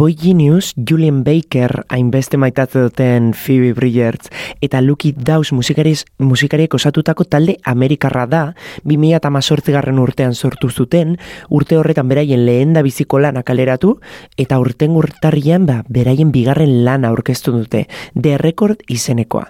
Boy 0.10 0.16
Genius, 0.16 0.74
Julian 0.76 1.24
Baker, 1.24 1.79
hainbeste 1.90 2.38
maitatze 2.38 2.80
duten 2.86 3.34
Phoebe 3.34 3.74
Bridgers, 3.74 4.30
eta 4.62 4.82
Lucky 4.82 5.14
Daus 5.18 5.52
musikariz, 5.52 6.06
musikariek 6.18 6.74
osatutako 6.74 7.26
talde 7.26 7.58
Amerikarra 7.64 8.26
da, 8.30 8.44
2018 8.84 9.74
garren 9.74 10.00
urtean 10.00 10.36
sortu 10.36 10.70
zuten, 10.70 11.18
urte 11.50 11.78
horretan 11.78 12.08
beraien 12.10 12.46
lehen 12.46 12.74
da 12.78 12.84
biziko 12.86 13.20
lana 13.20 13.44
kaleratu, 13.44 13.98
eta 14.38 14.60
urten 14.62 14.96
urtarrian 15.00 15.66
ba, 15.66 15.82
beraien 15.90 16.32
bigarren 16.32 16.84
lana 16.86 17.10
aurkeztu 17.10 17.54
dute, 17.58 17.86
The 18.14 18.38
Record 18.38 18.86
izenekoa. 18.88 19.50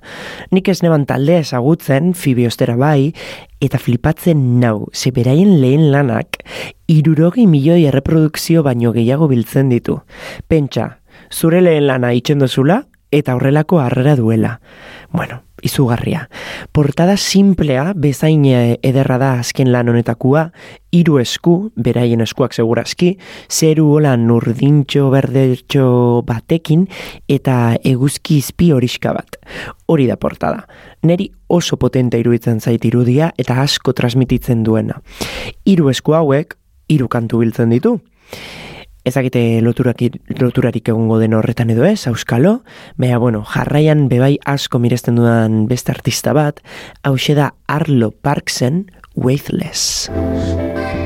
Nik 0.52 0.72
ez 0.72 0.80
neban 0.84 1.06
taldea 1.10 1.44
ezagutzen, 1.46 2.14
Phoebe 2.14 2.48
ostera 2.48 2.78
bai, 2.80 3.14
eta 3.60 3.80
flipatzen 3.80 4.60
nau, 4.62 4.88
ze 4.94 5.12
beraien 5.12 5.60
lehen 5.62 5.90
lanak, 5.92 6.40
irurogei 6.90 7.46
milioi 7.48 7.84
erreprodukzio 7.90 8.64
baino 8.64 8.94
gehiago 8.96 9.28
biltzen 9.28 9.70
ditu. 9.70 10.00
Pentsa, 10.48 10.99
zure 11.32 11.62
lehen 11.62 11.88
lana 11.88 12.14
itxen 12.14 12.40
dozula, 12.40 12.84
eta 13.12 13.36
horrelako 13.36 13.80
harrera 13.80 14.16
duela. 14.16 14.60
Bueno, 15.12 15.42
izugarria. 15.62 16.30
Portada 16.72 17.18
simplea, 17.18 17.94
bezain 17.96 18.46
eh, 18.46 18.78
ederra 18.86 19.18
da 19.18 19.32
azken 19.40 19.72
lan 19.74 19.90
honetakoa, 19.90 20.50
hiru 20.94 21.18
esku, 21.22 21.72
beraien 21.76 22.22
eskuak 22.22 22.54
segurazki, 22.54 23.16
zeru 23.50 23.88
hola 23.96 24.16
nurdintxo 24.18 25.10
berdetxo 25.14 25.88
batekin, 26.28 26.88
eta 27.28 27.76
eguzki 27.84 28.40
izpi 28.44 28.72
horiska 28.76 29.14
bat. 29.18 29.40
Hori 29.88 30.08
da 30.08 30.20
portada. 30.22 30.68
Neri 31.04 31.32
oso 31.48 31.78
potente 31.82 32.20
iruditzen 32.20 32.62
zait 32.62 32.86
irudia 32.86 33.34
eta 33.38 33.62
asko 33.64 33.94
transmititzen 33.98 34.64
duena. 34.64 35.02
Hiru 35.66 35.90
esku 35.90 36.14
hauek, 36.14 36.56
hiru 36.90 37.10
kantu 37.10 37.42
biltzen 37.42 37.74
ditu 37.74 37.98
ezakite 39.10 39.62
loturak, 39.66 40.02
loturarik 40.40 40.94
egongo 40.94 41.20
den 41.22 41.36
horretan 41.38 41.74
edo 41.74 41.86
ez, 41.88 42.08
auskalo, 42.08 42.60
baina, 42.98 43.20
bueno, 43.22 43.44
jarraian 43.48 44.08
bebai 44.12 44.38
asko 44.46 44.80
miresten 44.80 45.20
dudan 45.20 45.66
beste 45.70 45.94
artista 45.96 46.34
bat, 46.34 46.64
hau 47.04 47.18
da 47.36 47.54
Arlo 47.68 48.12
Parksen, 48.12 48.86
Weightless. 49.16 50.10
Weightless. 50.10 50.99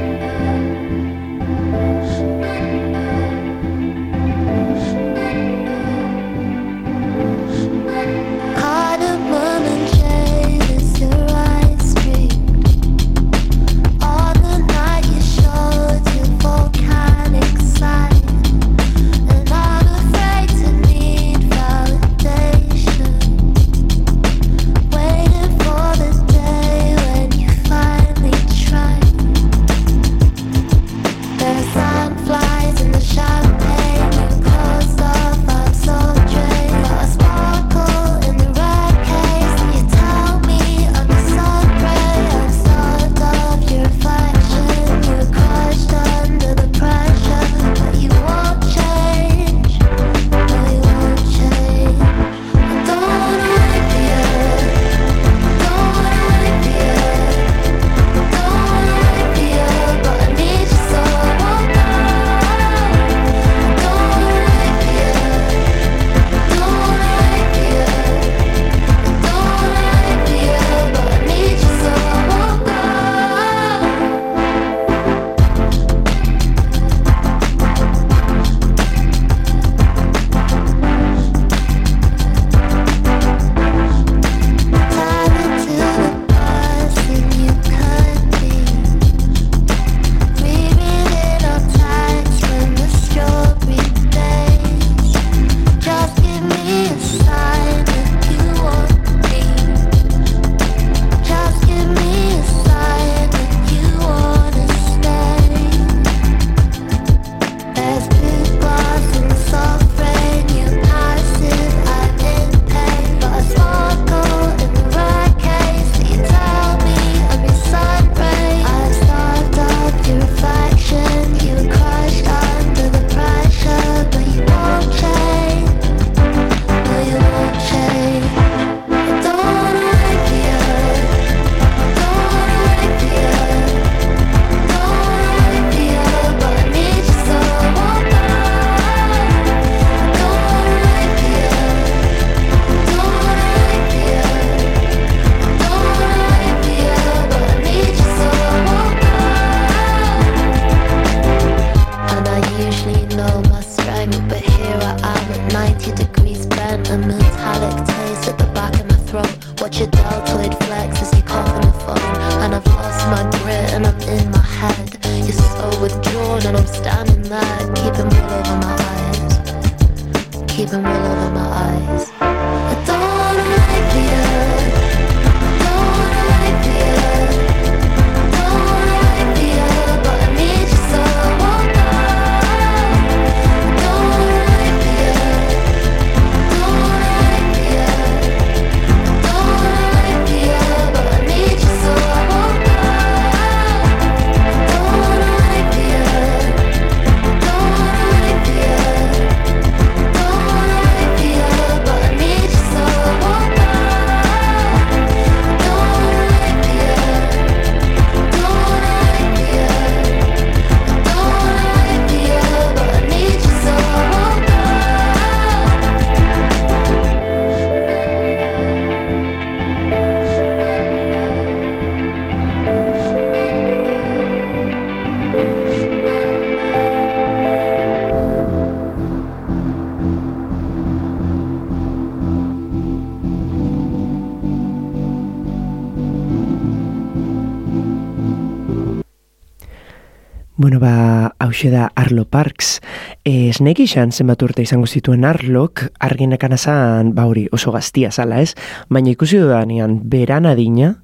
hause 241.63 241.71
da 241.71 241.91
Arlo 241.95 242.25
Parks. 242.25 242.81
E, 243.23 243.53
Snake 243.53 243.83
isan 243.83 244.11
zenbat 244.11 244.41
urte 244.43 244.63
izango 244.63 244.87
zituen 244.87 245.23
Arlok, 245.25 245.87
argenekan 245.99 246.53
azan, 246.53 247.13
ba 247.15 247.25
hori, 247.25 247.47
oso 247.51 247.71
gaztia 247.71 248.11
zala 248.11 248.41
ez, 248.41 248.53
baina 248.89 249.11
ikusi 249.13 249.39
dudanean, 249.39 250.01
beran 250.03 250.45
adina, 250.45 251.03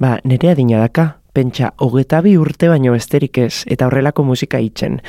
ba, 0.00 0.18
nere 0.24 0.50
adina 0.50 0.80
daka, 0.82 1.18
pentsa, 1.32 1.72
hogeta 1.78 2.20
bi 2.22 2.36
urte 2.36 2.68
baino 2.68 2.92
besterik 2.92 3.38
ez, 3.38 3.64
eta 3.66 3.86
horrelako 3.86 4.24
musika 4.24 4.58
itzen. 4.58 5.00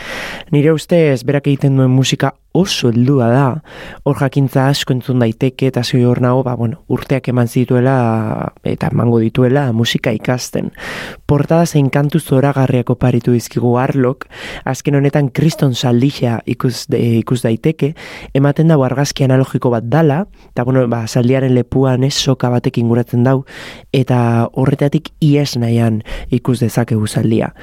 Nire 0.51 0.73
ustez, 0.73 1.23
berak 1.23 1.47
egiten 1.47 1.77
duen 1.77 1.91
musika 1.91 2.35
oso 2.53 2.89
heldua 2.89 3.27
da. 3.33 3.45
Hor 4.05 4.19
jakintza 4.21 4.67
asko 4.69 4.93
entzun 4.93 5.19
daiteke 5.19 5.67
eta 5.71 5.83
zoi 5.83 6.03
hor 6.05 6.21
nago, 6.21 6.43
ba, 6.45 6.53
bueno, 6.55 6.83
urteak 6.87 7.27
eman 7.33 7.49
zituela 7.49 8.53
eta 8.63 8.91
emango 8.93 9.19
dituela 9.19 9.65
musika 9.73 10.13
ikasten. 10.13 10.71
Portada 11.25 11.65
zein 11.65 11.89
kantu 11.89 12.21
zoragarriak 12.21 12.93
oparitu 12.93 13.33
dizkigu 13.33 13.73
arlok, 13.81 14.27
azken 14.69 14.99
honetan 15.01 15.31
kriston 15.33 15.73
saldixea 15.73 16.39
ikus, 16.45 16.85
de, 16.93 17.01
ikus 17.23 17.41
daiteke, 17.43 17.93
ematen 18.37 18.69
da 18.69 18.77
argazki 18.85 19.25
analogiko 19.25 19.73
bat 19.73 19.89
dala, 19.89 20.23
eta 20.53 20.63
bueno, 20.63 20.85
ba, 20.87 21.07
saldiaren 21.07 21.55
lepuan 21.57 22.05
ez 22.05 22.13
soka 22.13 22.53
batek 22.53 22.77
inguratzen 22.83 23.25
dau, 23.25 23.43
eta 23.91 24.49
horretatik 24.53 25.09
ies 25.21 25.57
nahian 25.57 26.03
ikus 26.29 26.59
dezakegu 26.61 27.07
saldia. 27.07 27.53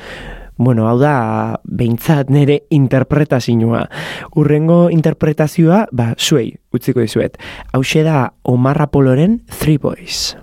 Bueno, 0.60 0.84
hau 0.90 0.98
da, 1.00 1.56
behintzat 1.64 2.28
nire 2.28 2.58
interpretazioa. 2.76 3.86
Urrengo 4.36 4.90
interpretazioa, 4.92 5.86
ba, 5.96 6.10
zuei, 6.18 6.50
utziko 6.76 7.00
dizuet. 7.00 7.40
Hau 7.72 7.80
da 8.04 8.34
Omar 8.42 8.82
Apoloren 8.82 9.40
Three 9.48 9.78
Boys. 9.78 10.36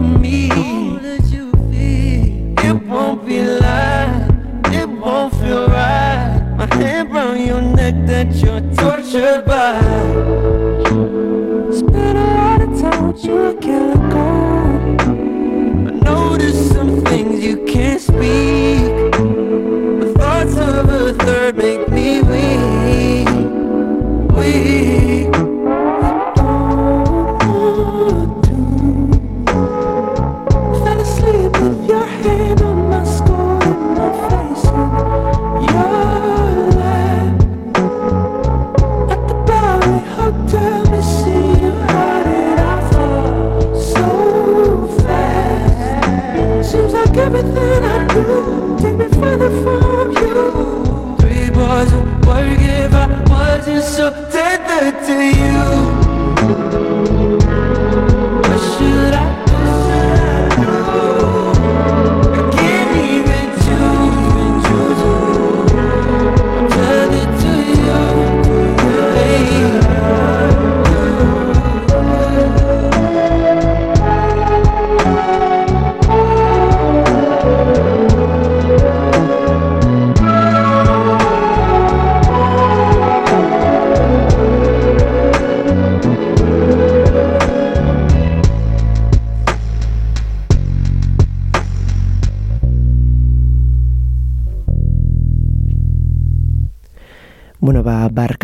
me. 0.00 0.37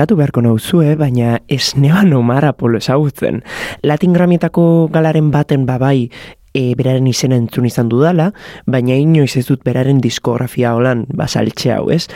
Barkatu 0.05 0.19
beharko 0.21 0.43
nauzue, 0.45 0.97
baina 1.01 1.39
ez 1.49 1.73
neban 1.81 2.13
Omar 2.13 2.45
Apolo 2.45 2.77
ezagutzen. 2.77 3.39
Latin 3.83 4.13
Gramietako 4.13 4.91
galaren 4.93 5.31
baten 5.33 5.65
babai 5.65 6.11
e, 6.55 6.75
beraren 6.79 7.09
izena 7.11 7.37
entzun 7.37 7.67
izan 7.67 7.91
dudala, 7.91 8.31
baina 8.71 8.97
inoiz 8.97 9.35
ez 9.37 9.45
dut 9.49 9.65
beraren 9.67 10.01
diskografia 10.01 10.73
holan 10.77 11.05
basaltxe 11.13 11.73
hau, 11.75 11.91
ez? 11.93 12.07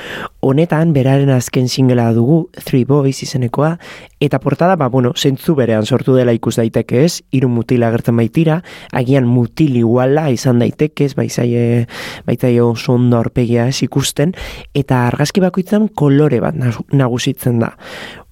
Honetan, 0.40 0.94
beraren 0.94 1.32
azken 1.34 1.68
singela 1.68 2.12
dugu, 2.16 2.44
Three 2.64 2.86
Boys 2.88 3.18
izenekoa, 3.26 3.74
eta 4.22 4.38
portada, 4.40 4.78
ba, 4.78 4.88
bueno, 4.88 5.12
zentzu 5.16 5.56
berean 5.58 5.84
sortu 5.84 6.14
dela 6.16 6.32
ikus 6.36 6.56
daiteke 6.56 7.02
ez, 7.04 7.20
hiru 7.34 7.50
mutil 7.52 7.82
agertzen 7.84 8.16
baitira, 8.16 8.62
agian 8.92 9.26
mutil 9.28 9.76
iguala 9.76 10.28
izan 10.30 10.62
daiteke 10.62 11.10
ez, 11.10 11.14
baizaie, 11.18 11.84
baizaie 12.26 12.62
oso 12.62 12.94
ondo 12.94 13.18
aurpegia 13.18 13.66
ez 13.68 13.82
ikusten, 13.82 14.36
eta 14.78 15.06
argazki 15.10 15.42
bakoitzan 15.42 15.90
kolore 15.90 16.40
bat 16.44 16.56
nagu- 16.56 16.86
nagusitzen 16.94 17.58
da 17.58 17.74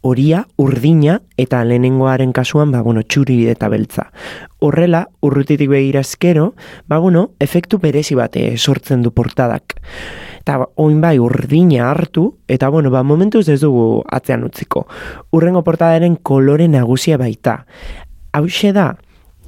horia, 0.06 0.44
urdina 0.62 1.18
eta 1.36 1.64
lehenengoaren 1.66 2.32
kasuan, 2.32 2.70
ba, 2.70 2.82
bueno, 2.86 3.02
txuri 3.02 3.40
eta 3.50 3.68
beltza. 3.72 4.06
Horrela, 4.62 5.06
urrutitik 5.26 5.70
begira 5.70 6.04
ezkero, 6.06 6.52
ba, 6.86 7.00
bueno, 7.02 7.30
efektu 7.42 7.80
berezi 7.82 8.14
bat 8.14 8.38
sortzen 8.56 9.02
du 9.02 9.10
portadak. 9.10 9.76
Eta 10.40 10.60
oin 10.78 11.00
bai 11.02 11.16
urdina 11.18 11.90
hartu, 11.90 12.28
eta 12.48 12.68
bueno, 12.70 12.92
ba, 12.94 13.02
momentuz 13.02 13.48
ez 13.48 13.60
dugu 13.60 14.04
atzean 14.06 14.46
utziko. 14.46 14.86
Urrengo 15.34 15.64
portadaren 15.66 16.16
kolore 16.22 16.68
nagusia 16.70 17.18
baita. 17.18 17.64
Hauxe 18.36 18.70
da, 18.76 18.92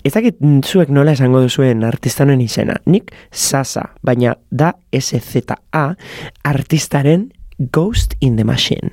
ezakit 0.08 0.40
zuek 0.64 0.90
nola 0.90 1.14
esango 1.14 1.42
duzuen 1.44 1.84
artistanen 1.86 2.42
izena. 2.42 2.78
Nik 2.86 3.12
Sasa, 3.30 3.92
baina 4.02 4.34
da 4.50 4.74
SZA 4.90 5.84
artistaren 6.44 7.30
Ghost 7.58 8.14
in 8.20 8.36
the 8.36 8.44
Machine. 8.44 8.90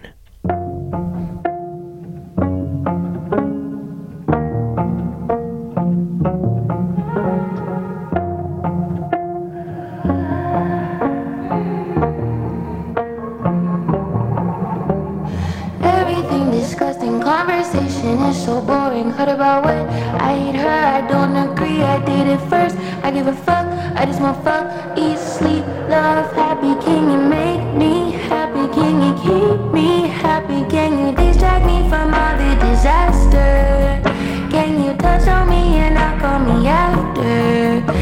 Is 18.06 18.46
so 18.46 18.62
boring. 18.62 19.10
Heard 19.10 19.30
about 19.30 19.64
what 19.64 19.76
I 20.22 20.38
hate 20.38 20.56
her, 20.56 20.68
I 20.98 21.02
don't 21.08 21.36
agree. 21.36 21.82
I 21.82 21.98
did 22.06 22.28
it 22.28 22.42
first, 22.50 22.78
I 23.04 23.12
give 23.12 23.28
a 23.28 23.34
fuck. 23.34 23.66
I 23.98 24.06
just 24.06 24.22
want 24.22 24.44
fuck, 24.44 24.98
eat, 24.98 25.18
sleep, 25.18 25.66
love, 25.90 26.32
happy. 26.34 26.76
Can 26.86 27.10
you 27.12 27.18
make 27.18 27.64
me 27.76 28.12
happy? 28.30 28.68
Can 28.74 29.02
you 29.02 29.14
keep 29.24 29.74
me 29.74 30.08
happy? 30.08 30.64
Can 30.70 30.92
you 31.00 31.16
distract 31.16 31.66
me 31.66 31.90
from 31.90 32.14
all 32.14 32.38
the 32.38 32.52
disaster? 32.68 34.02
Can 34.52 34.84
you 34.84 34.94
touch 34.98 35.28
on 35.28 35.50
me 35.50 35.78
and 35.78 35.96
not 35.96 36.20
call 36.20 36.40
me 36.40 36.68
after? 36.68 37.95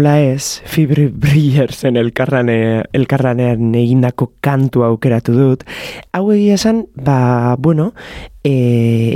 Nola 0.00 0.18
ez, 0.18 0.62
Fibre 0.64 1.10
Brillersen 1.12 1.98
elkarrane, 2.00 2.86
elkarranean 2.96 3.74
egindako 3.76 4.30
kantu 4.40 4.86
aukeratu 4.86 5.34
dut. 5.36 5.64
Hau 6.16 6.30
egia 6.32 6.54
esan, 6.56 6.86
ba, 6.96 7.56
bueno, 7.60 7.90
e, 8.40 8.54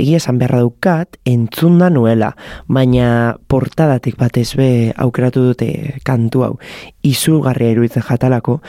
egia 0.03 0.19
esan 0.21 0.37
beharra 0.37 0.59
daukat, 0.61 1.17
entzun 1.25 1.79
da 1.81 1.89
nuela, 1.89 2.35
baina 2.69 3.07
portadatik 3.49 4.19
batez 4.21 4.51
be 4.59 4.69
aukeratu 4.93 5.47
dute 5.47 5.71
kantu 6.05 6.45
hau. 6.45 6.53
Izugarria 7.01 7.73
iruditzen 7.73 8.05
jatalako, 8.05 8.59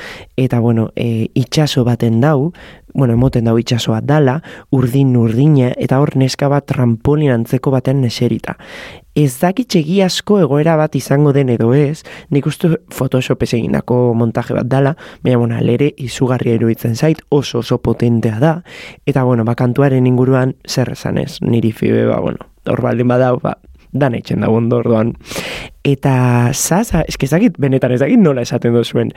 eta 0.40 0.62
bueno, 0.64 0.88
e, 0.96 1.28
itxaso 1.36 1.84
baten 1.84 2.22
dau, 2.24 2.54
bueno, 2.96 3.14
emoten 3.14 3.44
dau 3.44 3.58
itxasoa 3.60 4.00
dala, 4.00 4.40
urdin 4.72 5.12
urdina, 5.20 5.68
eta 5.76 6.00
hor 6.00 6.16
neska 6.16 6.48
bat 6.48 6.66
trampolin 6.66 7.30
antzeko 7.34 7.70
baten 7.74 8.00
neserita. 8.00 8.56
Ez 9.16 9.38
dakit 9.40 9.76
asko 10.04 10.40
egoera 10.40 10.76
bat 10.76 10.94
izango 10.96 11.32
den 11.32 11.48
edo 11.48 11.72
ez, 11.74 12.02
nik 12.30 12.46
uste 12.46 12.76
Photoshop 12.92 13.42
egindako 13.42 14.14
montaje 14.14 14.54
bat 14.54 14.66
dala, 14.66 14.96
baina 15.22 15.38
bueno, 15.38 15.60
lere 15.60 15.92
izugarria 15.96 16.54
iruditzen 16.54 16.96
zait, 16.96 17.22
oso 17.28 17.58
oso 17.58 17.78
potentea 17.78 18.38
da, 18.40 18.62
eta 19.06 19.24
bueno, 19.24 19.44
ba, 19.44 19.54
kantuaren 19.54 20.06
inguruan 20.06 20.56
zer 20.66 20.92
esan 20.92 21.18
ez, 21.18 21.38
niri 21.40 21.72
fibe, 21.72 22.06
ba, 22.06 22.20
bueno, 22.20 22.38
hor 22.66 22.82
baldin 22.82 23.08
badau, 23.08 23.40
ba, 23.40 23.58
dan 23.98 24.14
etxen 24.18 24.44
da 24.44 24.50
ondo 24.50 24.80
orduan. 24.82 25.14
Eta 25.86 26.50
zaza, 26.52 27.04
eske 27.06 27.26
ez 27.26 27.32
dakit, 27.32 27.58
benetan 27.62 27.94
ez 27.94 28.00
dakit 28.02 28.20
nola 28.20 28.42
esaten 28.42 28.74
duzuen, 28.74 29.12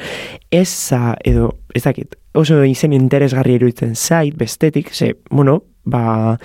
eza, 0.51 1.15
edo, 1.25 1.55
ez 1.73 1.83
dakit, 1.83 2.15
oso 2.37 2.61
izen 2.63 2.93
interesgarri 2.93 3.57
iruditzen 3.57 3.95
zait, 3.95 4.35
bestetik, 4.37 4.93
ze, 4.93 5.15
bueno, 5.29 5.63
ba, 5.85 6.37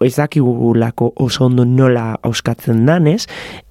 ez 0.00 0.16
dakigulako 0.16 1.12
oso 1.20 1.44
ondo 1.44 1.64
nola 1.64 2.14
auskatzen 2.24 2.86
danez, 2.86 3.26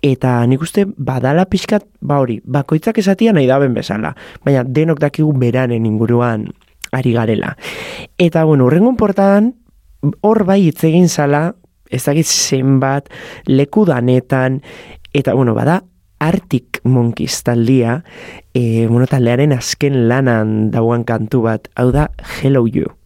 eta 0.06 0.38
nik 0.48 0.62
uste 0.62 0.86
badala 0.98 1.48
pixkat, 1.50 1.88
ba 2.02 2.20
hori, 2.22 2.40
bakoitzak 2.46 3.02
esatia 3.02 3.34
nahi 3.34 3.48
daben 3.50 3.74
bezala, 3.74 4.14
baina 4.46 4.64
denok 4.64 5.02
dakigu 5.02 5.34
beranen 5.34 5.88
inguruan 5.90 6.48
ari 6.92 7.14
garela. 7.14 7.56
Eta, 8.18 8.44
bueno, 8.46 8.66
urrengon 8.70 8.98
portadan, 8.98 9.54
hor 10.22 10.46
bai 10.46 10.62
hitz 10.68 10.84
egin 10.88 11.10
zala, 11.10 11.56
ez 11.90 12.04
dakit 12.06 12.28
zenbat, 12.28 13.10
leku 13.50 13.86
danetan, 13.90 14.62
eta, 15.14 15.34
bueno, 15.34 15.56
bada, 15.58 15.82
Arctic 16.20 16.82
Monkeys 16.84 17.42
taldia, 17.48 18.04
e, 18.54 18.88
bueno, 18.88 19.08
taldearen 19.08 19.56
azken 19.56 20.08
lanan 20.12 20.70
dauan 20.74 21.08
kantu 21.08 21.46
bat, 21.48 21.72
hau 21.80 21.90
da 21.96 22.10
Hello 22.40 22.68
You. 22.68 22.99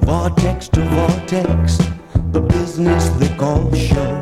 Vortex 0.00 0.68
to 0.68 0.80
vortex. 0.80 1.78
The 2.32 2.40
business 2.40 3.08
they 3.20 3.34
call 3.36 3.72
show 3.74 4.14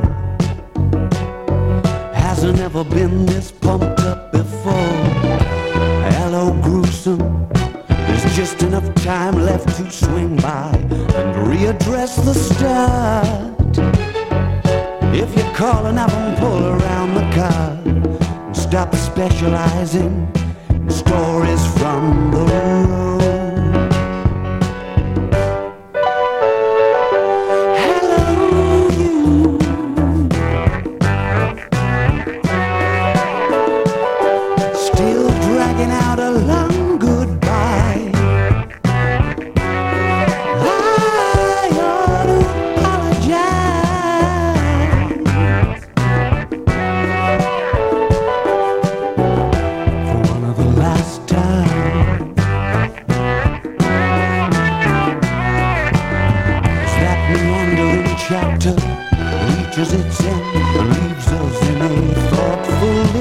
hasn't 2.12 2.58
ever 2.60 2.84
been 2.84 3.26
this 3.26 3.50
pumped 3.50 4.00
up 4.00 4.32
before. 4.32 4.96
Hello, 6.14 6.52
gruesome. 6.62 7.48
There's 7.88 8.36
just 8.36 8.62
enough 8.62 8.94
time 8.96 9.34
left 9.34 9.68
to 9.76 9.90
swing 9.90 10.36
by 10.36 10.72
and 11.20 11.34
readdress 11.50 12.24
the 12.24 12.34
start. 12.34 13.78
If 15.14 15.36
you're 15.36 15.54
calling 15.54 15.98
up 15.98 16.12
and 16.12 16.38
pull 16.38 16.64
around 16.66 17.14
the 17.14 17.26
car 17.34 17.80
stop 18.70 18.94
specializing 18.94 20.30
in 20.70 20.88
stories 20.88 21.66
from 21.76 22.30
the 22.30 22.38
road. 22.38 23.19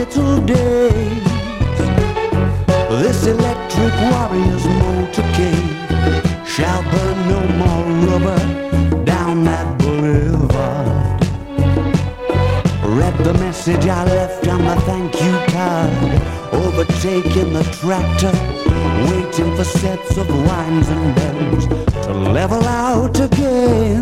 Little 0.09 0.41
daze. 0.45 1.23
This 3.01 3.27
electric 3.27 3.93
warrior's 4.11 4.65
motorcade 4.81 6.47
shall 6.47 6.81
burn 6.83 7.17
no 7.27 7.41
more 7.61 7.85
rubber 8.07 9.03
down 9.03 9.43
that 9.43 9.77
boulevard. 9.77 11.21
Read 12.97 13.17
the 13.19 13.33
message 13.35 13.85
I 13.87 14.03
left 14.05 14.47
on 14.47 14.63
the 14.65 14.75
thank 14.81 15.13
you 15.21 15.37
card. 15.53 16.21
Overtaking 16.53 17.53
the 17.53 17.63
tractor, 17.79 18.33
waiting 19.09 19.55
for 19.55 19.63
sets 19.63 20.17
of 20.17 20.27
winds 20.27 20.89
and 20.89 21.15
bends 21.15 21.67
to 22.05 22.13
level 22.13 22.63
out 22.63 23.19
again. 23.19 24.01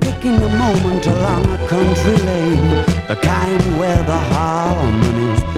Picking 0.00 0.36
a 0.36 0.48
moment 0.56 1.06
along 1.06 1.46
a 1.46 1.68
country 1.68 2.16
lane, 2.16 2.85
the 3.08 3.14
kind 3.14 3.78
where 3.78 4.02
the 4.02 4.16
harmonies 4.16 5.55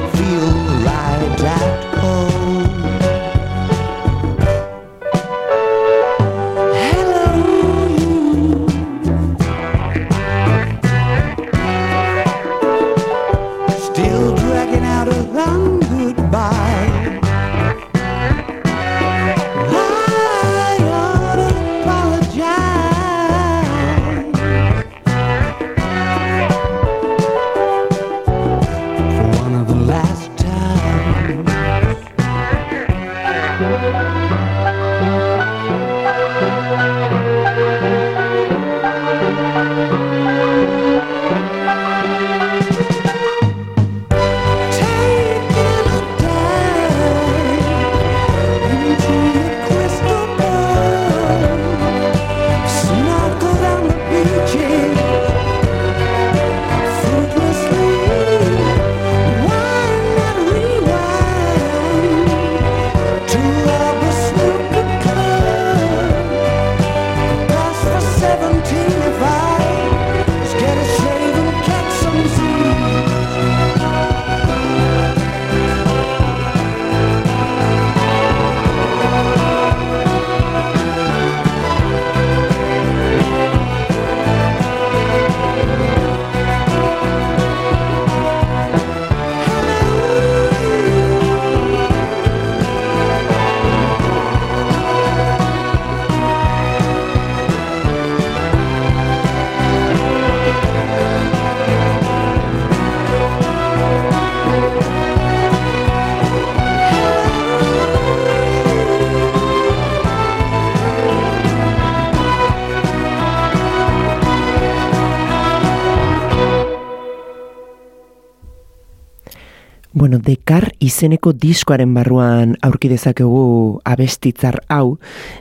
Dekar 120.29 120.75
izeneko 120.85 121.31
diskoaren 121.33 121.95
barruan 121.97 122.51
aurki 122.67 122.91
dezakegu 122.91 123.81
abestitzar 123.89 124.59
hau. 124.69 124.99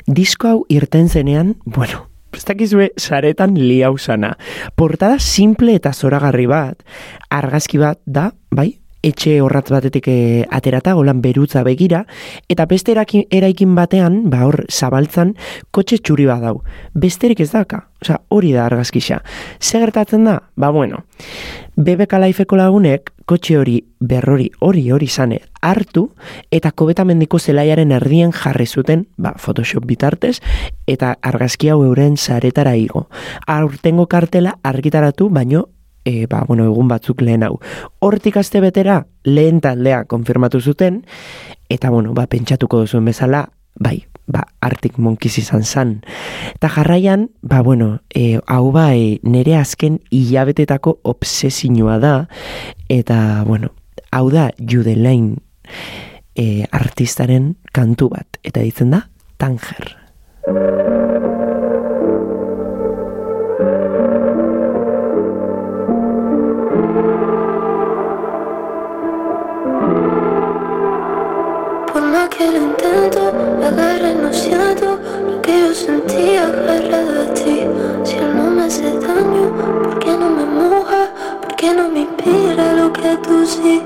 Disko 0.07 0.47
hau 0.47 0.59
irten 0.71 1.09
zenean, 1.11 1.57
bueno, 1.65 2.05
ez 2.31 2.45
dakizue 2.47 2.93
saretan 2.95 3.57
liau 3.59 3.97
sana. 3.97 4.37
Portada 4.79 5.19
simple 5.19 5.75
eta 5.75 5.91
zoragarri 5.91 6.47
bat, 6.47 6.85
argazki 7.27 7.81
bat 7.83 7.99
da, 8.05 8.29
bai, 8.47 8.77
etxe 9.07 9.39
horratz 9.41 9.69
batetik 9.71 10.09
eh, 10.11 10.45
aterata, 10.51 10.93
golan 10.97 11.21
berutza 11.23 11.63
begira, 11.63 12.05
eta 12.51 12.65
beste 12.67 12.93
eraki- 12.93 13.25
eraikin 13.31 13.75
batean, 13.77 14.23
ba 14.31 14.43
hor, 14.47 14.65
zabaltzan, 14.69 15.35
kotxe 15.71 16.01
txuri 16.01 16.27
bat 16.29 16.43
dau. 16.43 16.61
Besterik 16.93 17.41
ez 17.43 17.51
daka, 17.53 17.87
osea, 18.03 18.19
hori 18.29 18.53
da 18.55 18.65
argazkixa. 18.67 19.21
Ze 19.59 19.79
gertatzen 19.79 20.25
da? 20.27 20.41
Ba 20.55 20.71
bueno, 20.71 21.05
BBK 21.75 22.19
Lifeko 22.25 22.57
lagunek 22.57 23.13
kotxe 23.27 23.57
hori 23.59 23.81
berrori 23.99 24.47
hori 24.63 24.85
hori 24.91 25.07
zane 25.07 25.41
hartu 25.61 26.07
eta 26.51 26.71
kobetamendiko 26.71 27.39
zelaiaren 27.39 27.91
erdien 27.91 28.31
jarri 28.31 28.65
zuten, 28.65 29.07
ba, 29.17 29.33
Photoshop 29.37 29.85
bitartez, 29.85 30.39
eta 30.87 31.15
argazki 31.21 31.69
hau 31.69 31.81
euren 31.83 32.17
saretara 32.17 32.75
igo. 32.79 33.07
Aurtengo 33.47 34.07
kartela 34.07 34.57
argitaratu, 34.63 35.29
baino 35.29 35.67
e, 36.07 36.25
ba, 36.25 36.45
bueno, 36.47 36.63
egun 36.63 36.87
batzuk 36.87 37.21
lehen 37.21 37.43
hau. 37.43 37.57
Hortik 37.99 38.37
aste 38.39 38.61
betera 38.63 39.01
lehen 39.27 39.59
taldea 39.59 40.05
konfirmatu 40.07 40.61
zuten, 40.61 41.01
eta 41.67 41.91
bueno, 41.91 42.13
ba, 42.15 42.29
pentsatuko 42.31 42.79
duzuen 42.85 43.09
bezala, 43.11 43.49
bai, 43.75 44.05
ba, 44.31 44.45
Arctic 44.63 44.95
Monkeys 45.03 45.35
izan 45.43 45.67
zan. 45.67 45.93
Eta 46.53 46.71
jarraian, 46.71 47.27
ba, 47.41 47.59
bueno, 47.61 47.99
e, 48.07 48.39
hau 48.47 48.71
bai, 48.71 49.19
nere 49.23 49.57
azken 49.59 49.99
hilabetetako 50.09 51.01
obsesinua 51.03 51.99
da, 51.99 52.15
eta, 52.87 53.43
bueno, 53.43 53.73
hau 54.15 54.29
da 54.31 54.47
Judelain 54.63 55.33
e, 56.39 56.63
artistaren 56.71 57.57
kantu 57.75 58.13
bat, 58.15 58.39
eta 58.47 58.63
ditzen 58.63 58.95
da 58.95 59.09
Tanger. 59.37 59.91
lo 74.27 75.41
que 75.41 75.59
yo 75.59 75.73
sentía 75.73 76.45
alrededor 76.45 77.27
de 77.27 77.33
ti. 77.33 77.61
Si 78.03 78.17
él 78.17 78.35
no 78.35 78.51
me 78.51 78.63
hace 78.63 78.91
daño, 78.99 79.55
¿por 79.83 79.99
qué 79.99 80.11
no 80.17 80.29
me 80.29 80.45
moja? 80.45 81.07
¿Por 81.41 81.55
qué 81.55 81.73
no 81.73 81.87
me 81.89 82.01
inspira 82.01 82.73
lo 82.73 82.91
que 82.91 83.15
tú 83.23 83.45
sí? 83.45 83.81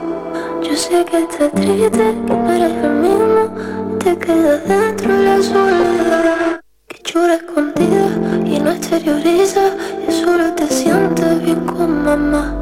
Yo 0.63 0.75
sé 0.75 1.05
que 1.05 1.19
estás 1.19 1.51
triste, 1.51 2.15
que 2.25 2.33
no 2.33 2.51
eres 2.51 2.73
el 2.83 2.91
mismo, 2.91 3.97
te 3.99 4.17
quedas 4.17 4.67
dentro 4.67 5.15
de 5.15 5.23
la 5.25 5.43
soledad. 5.43 6.61
Que 6.87 7.01
llora 7.05 7.35
escondida 7.35 8.07
y 8.43 8.59
no 8.59 8.71
exterioriza, 8.71 9.61
y 10.07 10.11
solo 10.11 10.53
te 10.53 10.65
sientes 10.67 11.43
bien 11.43 11.65
con 11.67 12.03
mamá. 12.03 12.55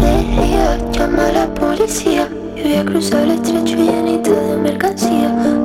Leía, 0.00 0.78
llama 0.92 1.26
a 1.26 1.32
la 1.32 1.54
policía, 1.54 2.26
yo 2.56 2.62
voy 2.62 2.74
a 2.76 2.84
cruzar 2.86 3.22
el 3.22 3.32
estrecho 3.32 3.76
llenito 3.76 4.30
de 4.30 4.56
mercancía. 4.56 5.59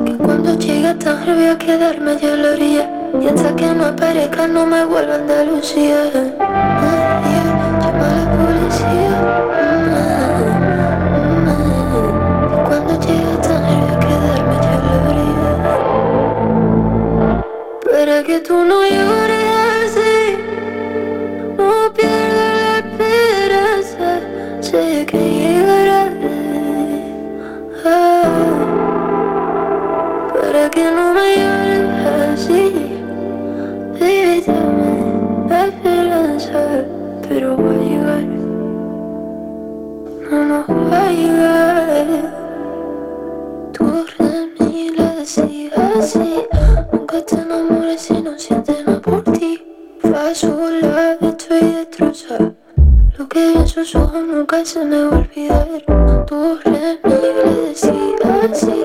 Cuando 0.46 0.64
llegue 0.64 0.94
tarde 0.94 1.34
voy 1.34 1.46
a 1.46 1.58
quedar 1.58 2.00
medio 2.00 2.32
a 2.32 2.36
la 2.36 2.52
orilla. 2.52 2.88
Hasta 3.28 3.56
que 3.56 3.66
no 3.66 3.86
aparezca 3.86 4.46
no 4.46 4.64
me 4.64 4.84
vuelva 4.84 5.14
a 5.14 5.16
Andalucía. 5.16 6.04
Llama 6.12 7.78
a 7.82 7.90
la 8.14 8.30
policía. 8.36 9.10
Cuando 12.64 12.92
llegue 13.00 13.36
tarde 13.42 13.74
voy 13.80 13.90
a 13.90 13.98
quedar 14.06 14.40
medio 14.50 14.70
a 14.70 14.80
la 14.86 14.92
orilla. 15.10 15.50
Para 17.90 18.16
que 18.22 18.38
tú 18.38 18.56
no 18.64 18.78
llores 18.86 19.25
sus 53.76 53.94
ojos 53.94 54.22
nunca 54.26 54.64
se 54.64 54.82
me 54.86 55.02
va 55.04 55.16
a 55.16 55.18
olvidar. 55.18 55.68
Tu 56.26 56.58
remil 56.64 56.98
decía 57.68 57.92
así. 58.50 58.84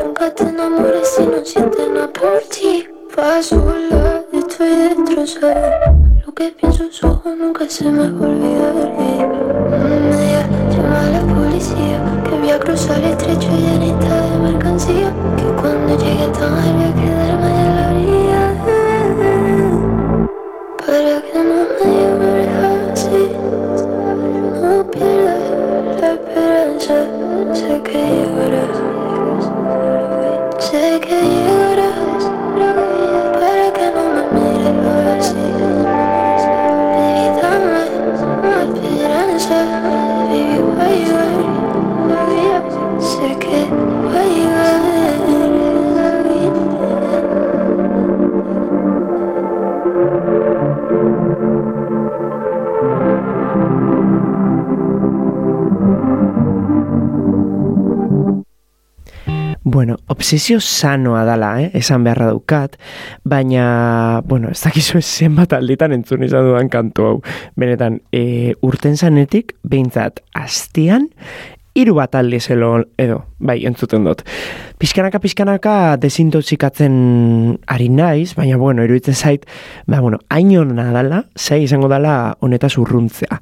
Nunca 0.00 0.32
te 0.32 0.44
enamores 0.44 1.08
si 1.08 1.26
no 1.26 1.44
sientes 1.44 1.90
nada 1.90 2.08
por 2.12 2.38
ti. 2.42 2.86
Va 3.18 3.42
sola, 3.42 4.22
estoy 4.32 4.68
destrozada. 4.68 5.92
Lo 6.24 6.32
que 6.32 6.50
vi 6.50 6.68
en 6.68 6.72
sus 6.72 7.02
ojos 7.02 7.36
nunca 7.36 7.68
se 7.68 7.90
me 7.90 7.98
va 7.98 8.26
a 8.26 8.28
olvidar. 8.28 8.74
Llama 10.70 11.00
a 11.00 11.10
la 11.10 11.34
policía. 11.34 11.98
Que 12.22 12.30
voy 12.38 12.50
a 12.50 12.60
cruzar 12.60 12.98
el 12.98 13.06
estrecho 13.06 13.48
llenita 13.50 14.22
de 14.22 14.38
mercancía. 14.38 15.12
Que 15.36 15.46
cuando 15.60 15.98
llegue 15.98 16.28
tarde 16.28 16.72
voy 16.74 16.84
a 16.84 16.94
quedarme 16.94 17.67
you. 40.98 41.27
Obsesio 60.18 60.58
sanoa 60.58 61.22
dala, 61.22 61.52
eh? 61.62 61.70
esan 61.78 62.02
beharra 62.02 62.32
daukat, 62.32 62.74
baina, 63.22 64.20
bueno, 64.26 64.50
ez 64.50 64.58
dakizu 64.64 64.98
zenbat 64.98 65.54
alditan 65.54 65.94
entzun 65.94 66.26
izan 66.26 66.48
dudan 66.48 66.70
kantu 66.72 67.06
hau. 67.06 67.14
Benetan, 67.54 68.00
e, 68.10 68.56
urten 68.66 68.98
zanetik, 68.98 69.54
behintzat, 69.62 70.24
astian, 70.34 71.06
hiru 71.74 71.94
bat 71.94 72.14
aldi 72.18 72.40
zelo 72.40 72.70
edo, 72.98 73.20
bai, 73.38 73.60
entzuten 73.68 74.04
dut. 74.06 74.24
Pixkanaka, 74.78 75.18
pixkanaka 75.22 75.74
desintoxikatzen 76.00 76.94
ari 77.66 77.88
naiz, 77.90 78.34
baina, 78.38 78.56
bueno, 78.56 78.84
iruditzen 78.86 79.14
zait, 79.14 79.46
ba, 79.86 80.00
bueno, 80.00 80.18
hain 80.30 80.52
hona 80.58 80.88
dala, 80.94 81.24
zei 81.36 81.62
izango 81.64 81.88
dala 81.90 82.36
honetaz 82.40 82.76
urruntzea. 82.78 83.40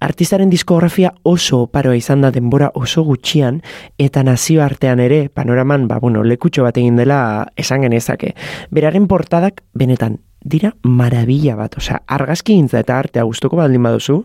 Artistaren 0.00 0.50
diskografia 0.50 1.12
oso 1.22 1.64
oparoa 1.66 1.96
izan 1.98 2.22
da 2.22 2.30
denbora 2.34 2.70
oso 2.74 3.02
gutxian, 3.06 3.62
eta 3.98 4.22
nazioartean 4.26 5.02
ere, 5.02 5.28
panoraman, 5.28 5.88
ba, 5.88 5.98
bueno, 6.02 6.22
lekutxo 6.24 6.66
bat 6.66 6.78
egin 6.78 6.96
dela 6.96 7.18
esan 7.56 7.86
genezake. 7.86 8.34
Beraren 8.70 9.06
portadak, 9.10 9.62
benetan, 9.74 10.20
dira 10.46 10.70
marabila 10.82 11.56
bat, 11.58 11.74
osea, 11.78 12.02
argazki 12.06 12.54
gintza 12.54 12.80
eta 12.82 12.98
artea 12.98 13.24
gustuko 13.26 13.58
baldin 13.58 13.82
baduzu, 13.82 14.20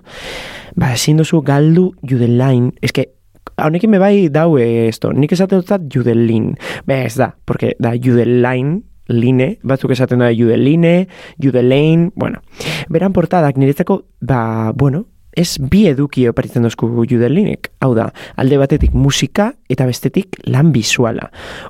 ba, 0.76 0.93
ezin 0.93 1.18
duzu 1.22 1.41
galdu 1.45 1.91
judelain, 2.06 2.70
eske, 2.86 3.10
honekin 3.58 3.89
me 3.89 4.00
bai 4.00 4.30
dau 4.30 4.58
eh, 4.58 4.88
esto, 4.88 5.14
nik 5.14 5.32
esaten 5.32 5.62
dutzat 5.62 5.88
judelin, 5.94 6.56
be 6.86 7.04
ez 7.06 7.16
da, 7.20 7.36
porque 7.46 7.76
da 7.80 7.94
judelain, 7.96 8.82
line, 9.12 9.58
batzuk 9.64 9.92
esaten 9.92 10.24
da 10.24 10.32
judeline, 10.34 11.08
judelain, 11.42 12.12
bueno, 12.16 12.42
beran 12.89 13.14
portadak 13.14 13.58
niretzako, 13.58 14.04
ba, 14.22 14.72
bueno, 14.76 15.06
ez 15.32 15.58
bi 15.60 15.86
eduki 15.88 16.26
oparitzen 16.28 16.66
dozku 16.66 16.89
judelinek. 17.08 17.70
Hau 17.80 17.94
da, 17.96 18.10
alde 18.36 18.58
batetik 18.60 18.96
musika 18.96 19.52
eta 19.72 19.86
bestetik 19.88 20.36
lan 20.44 20.74
bizuala. 20.76 21.30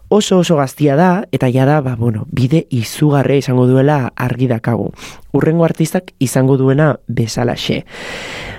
Oso 0.09 0.39
oso 0.41 0.57
gaztia 0.57 0.95
da, 0.97 1.11
eta 1.31 1.49
jada, 1.53 1.79
ba, 1.85 1.95
bueno, 1.95 2.25
bide 2.31 2.65
izugarre 2.69 3.37
izango 3.37 3.67
duela 3.69 4.13
argi 4.15 4.49
dakagu. 4.49 4.89
Urrengo 5.37 5.65
artistak 5.65 6.13
izango 6.19 6.57
duena 6.57 6.95
bezalaxe. 7.07 7.83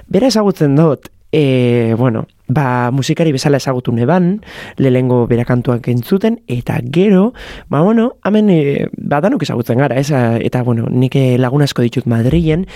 Bera 0.07 0.31
ezagutzen 0.31 0.77
dut, 0.79 1.11
e, 1.33 1.95
bueno, 1.99 2.27
ba, 2.49 2.91
musikari 2.91 3.33
bezala 3.33 3.57
ezagutu 3.57 3.93
neban, 3.93 4.43
lehengo 4.77 5.27
berakantuak 5.27 5.87
entzuten, 5.89 6.41
eta 6.49 6.79
gero, 6.83 7.33
ba, 7.69 7.83
bueno, 7.83 8.17
hemen, 8.25 8.51
e, 8.51 8.89
ba, 8.97 9.21
danok 9.21 9.43
ezagutzen 9.43 9.79
gara, 9.79 9.97
ez, 9.99 10.11
eta, 10.13 10.63
bueno, 10.63 10.89
nik 10.91 11.17
eh, 11.17 11.39
lagun 11.39 11.63
asko 11.63 11.83
ditut 11.83 12.07
Madrilen, 12.11 12.67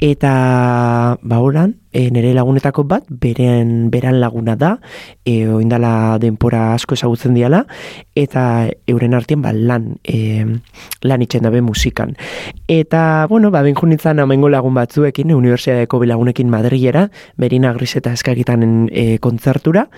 eta, 0.00 1.18
ba, 1.20 1.40
horan, 1.40 1.76
e, 1.96 2.10
nire 2.12 2.32
lagunetako 2.36 2.84
bat, 2.84 3.04
beren, 3.08 3.90
beran 3.90 4.20
laguna 4.20 4.56
da, 4.56 4.76
e, 5.24 5.46
oindala 5.48 6.18
denpora 6.22 6.74
asko 6.74 6.96
ezagutzen 6.96 7.34
diala, 7.36 7.64
eta 8.14 8.68
euren 8.86 9.16
artean, 9.16 9.42
ba, 9.42 9.52
lan, 9.56 9.96
e, 10.04 10.44
lan 11.02 11.24
itxen 11.24 11.46
dabe 11.46 11.62
musikan. 11.64 12.16
Eta, 12.68 13.26
bueno, 13.30 13.50
ba, 13.50 13.62
benjun 13.66 13.90
nintzen 13.94 14.20
lagun 14.20 14.74
batzuekin, 14.74 15.32
Universiadeko 15.32 15.98
bilagunekin 15.98 16.48
Madrilera, 16.48 17.10
Merina 17.36 17.72
Gris 17.72 17.96
eta 17.96 18.12
Eskakitan 18.12 18.88
e, 18.92 19.15
kontzertura, 19.18 19.88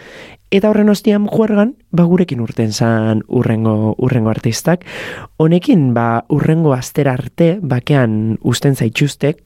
eta 0.51 0.71
horren 0.71 0.89
ostian 0.89 1.27
juergan, 1.29 1.75
ba, 1.91 2.05
gurekin 2.09 2.41
urten 2.41 2.73
zan 2.73 3.23
urrengo, 3.29 3.95
urrengo 3.99 4.31
artistak. 4.31 4.85
Honekin, 5.37 5.93
ba, 5.95 6.25
urrengo 6.29 6.73
astera 6.73 7.15
arte, 7.19 7.59
bakean 7.61 8.39
usten 8.43 8.77
zaitxustek, 8.77 9.43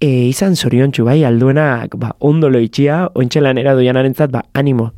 e, 0.00 0.08
izan 0.28 0.56
zoriontsu 0.56 1.06
bai, 1.06 1.22
alduenak, 1.24 1.96
ba, 2.00 2.14
ondo 2.18 2.50
loitxia, 2.50 3.06
ontxelan 3.14 3.58
eradoianarentzat, 3.62 4.32
ba, 4.32 4.44
animo, 4.54 4.92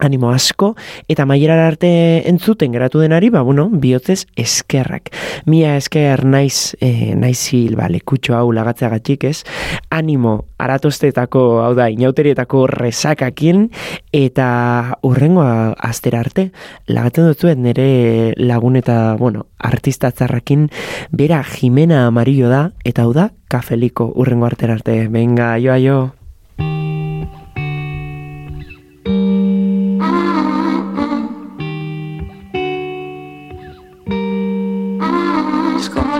animo 0.00 0.30
asko, 0.30 0.74
eta 1.08 1.26
mailerar 1.26 1.60
arte 1.66 1.90
entzuten 2.28 2.72
geratu 2.72 3.00
denari, 3.00 3.30
ba, 3.30 3.42
bueno, 3.42 3.68
bihotzez 3.70 4.26
eskerrak. 4.36 5.10
Mia 5.46 5.76
esker 5.76 6.24
naiz, 6.24 6.76
e, 6.80 7.14
naizil, 7.16 7.76
ba, 7.76 7.88
lekutxo 7.92 8.36
hau 8.36 8.50
lagatzeagatik 8.52 9.24
ez, 9.30 9.42
animo 9.90 10.36
aratostetako, 10.58 11.44
hau 11.64 11.72
da, 11.78 11.88
inauterietako 11.92 12.66
resakakin, 12.72 13.68
eta 14.16 14.98
urrengo 15.06 15.44
astera 15.44 16.20
arte, 16.24 16.50
lagatzen 16.88 17.30
dutzuet 17.30 17.60
nire 17.60 18.34
lagun 18.36 18.76
eta, 18.80 19.16
bueno, 19.20 19.46
artista 19.58 20.10
txarrakin, 20.12 20.68
bera 21.10 21.42
Jimena 21.44 22.06
Amarillo 22.06 22.50
da, 22.52 22.70
eta 22.84 23.06
hau 23.06 23.14
da, 23.16 23.30
kafeliko 23.48 24.10
urrengo 24.16 24.46
artera 24.46 24.74
arte. 24.74 25.06
Venga, 25.08 25.56
jo, 25.62 25.76
jo. 25.80 25.98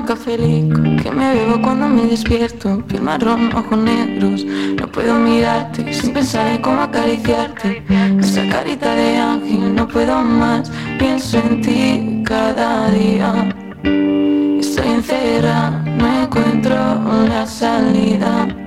Cafelico 0.06 0.80
que 1.02 1.10
me 1.10 1.34
bebo 1.34 1.60
cuando 1.60 1.88
me 1.88 2.06
despierto. 2.06 2.82
Piel 2.86 3.02
marrón, 3.02 3.52
ojos 3.54 3.78
negros. 3.78 4.44
No 4.44 4.86
puedo 4.90 5.14
mirarte 5.18 5.92
sin 5.92 6.12
pensar 6.12 6.46
en 6.46 6.62
cómo 6.62 6.80
acariciarte. 6.80 7.82
Esa 8.20 8.48
carita 8.48 8.94
de 8.94 9.16
ángel, 9.18 9.74
no 9.74 9.86
puedo 9.86 10.22
más. 10.22 10.70
Pienso 10.98 11.38
en 11.38 11.60
ti 11.60 12.22
cada 12.24 12.90
día. 12.90 13.54
Estoy 14.60 14.88
encerrada, 14.88 15.70
no 15.98 16.22
encuentro 16.22 16.74
la 17.28 17.46
salida. 17.46 18.65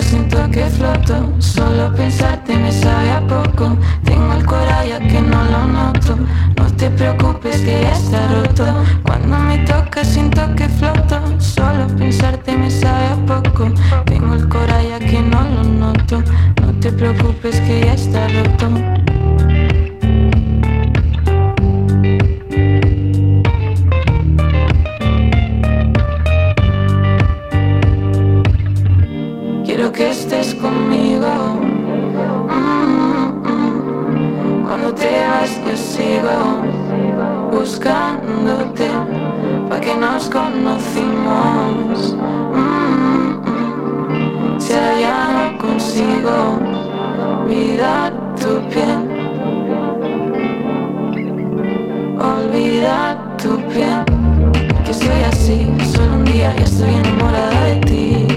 Siento 0.00 0.50
que 0.50 0.64
floto. 0.66 1.32
Solo 1.38 1.94
pensarte 1.94 2.56
me 2.56 2.72
sabe 2.72 3.10
a 3.12 3.20
poco. 3.20 3.76
Tengo 4.04 4.32
el 4.32 4.44
coraje 4.44 4.98
que 5.08 5.20
no 5.20 5.44
lo 5.44 5.66
noto. 5.66 6.16
No 6.56 6.66
te 6.76 6.90
preocupes 6.90 7.60
que 7.60 7.82
ya 7.82 7.92
está 7.92 8.26
roto. 8.28 8.64
Cuando 9.04 9.38
me 9.38 9.58
toca 9.58 10.04
siento 10.04 10.42
que 10.56 10.68
floto. 10.68 11.20
Solo 11.38 11.86
pensarte 11.96 12.56
me 12.56 12.70
sabe 12.70 13.06
a 13.06 13.16
poco. 13.26 13.70
Tengo 14.06 14.34
el 14.34 14.48
coraje 14.48 14.98
que 14.98 15.20
no 15.20 15.42
lo 15.42 15.64
noto. 15.64 16.22
No 16.60 16.72
te 16.80 16.90
preocupes 16.90 17.60
que 17.60 17.84
ya 17.84 17.94
está 17.94 18.26
roto 18.28 18.94
estés 30.14 30.54
conmigo. 30.54 31.28
Mm, 32.48 33.26
mm. 33.48 34.64
Cuando 34.66 34.94
te 34.94 35.10
vas 35.28 35.52
yo 35.66 35.76
sigo 35.76 36.38
buscándote 37.50 38.88
pa 39.68 39.80
que 39.80 39.94
nos 39.96 40.30
conocimos. 40.30 42.16
Mm, 42.54 43.28
mm. 43.48 44.60
Si 44.60 44.72
ya 45.04 45.18
no 45.34 45.58
consigo 45.58 46.34
olvidar 47.40 48.12
tu 48.40 48.52
piel, 48.70 49.00
olvidar 52.32 53.12
tu 53.42 53.50
piel. 53.72 54.04
Que 54.84 54.94
soy 54.94 55.22
así, 55.32 55.58
solo 55.92 56.14
un 56.18 56.24
día 56.24 56.54
ya 56.56 56.64
estoy 56.64 56.94
enamorada 56.94 57.64
de 57.64 57.76
ti. 57.88 58.33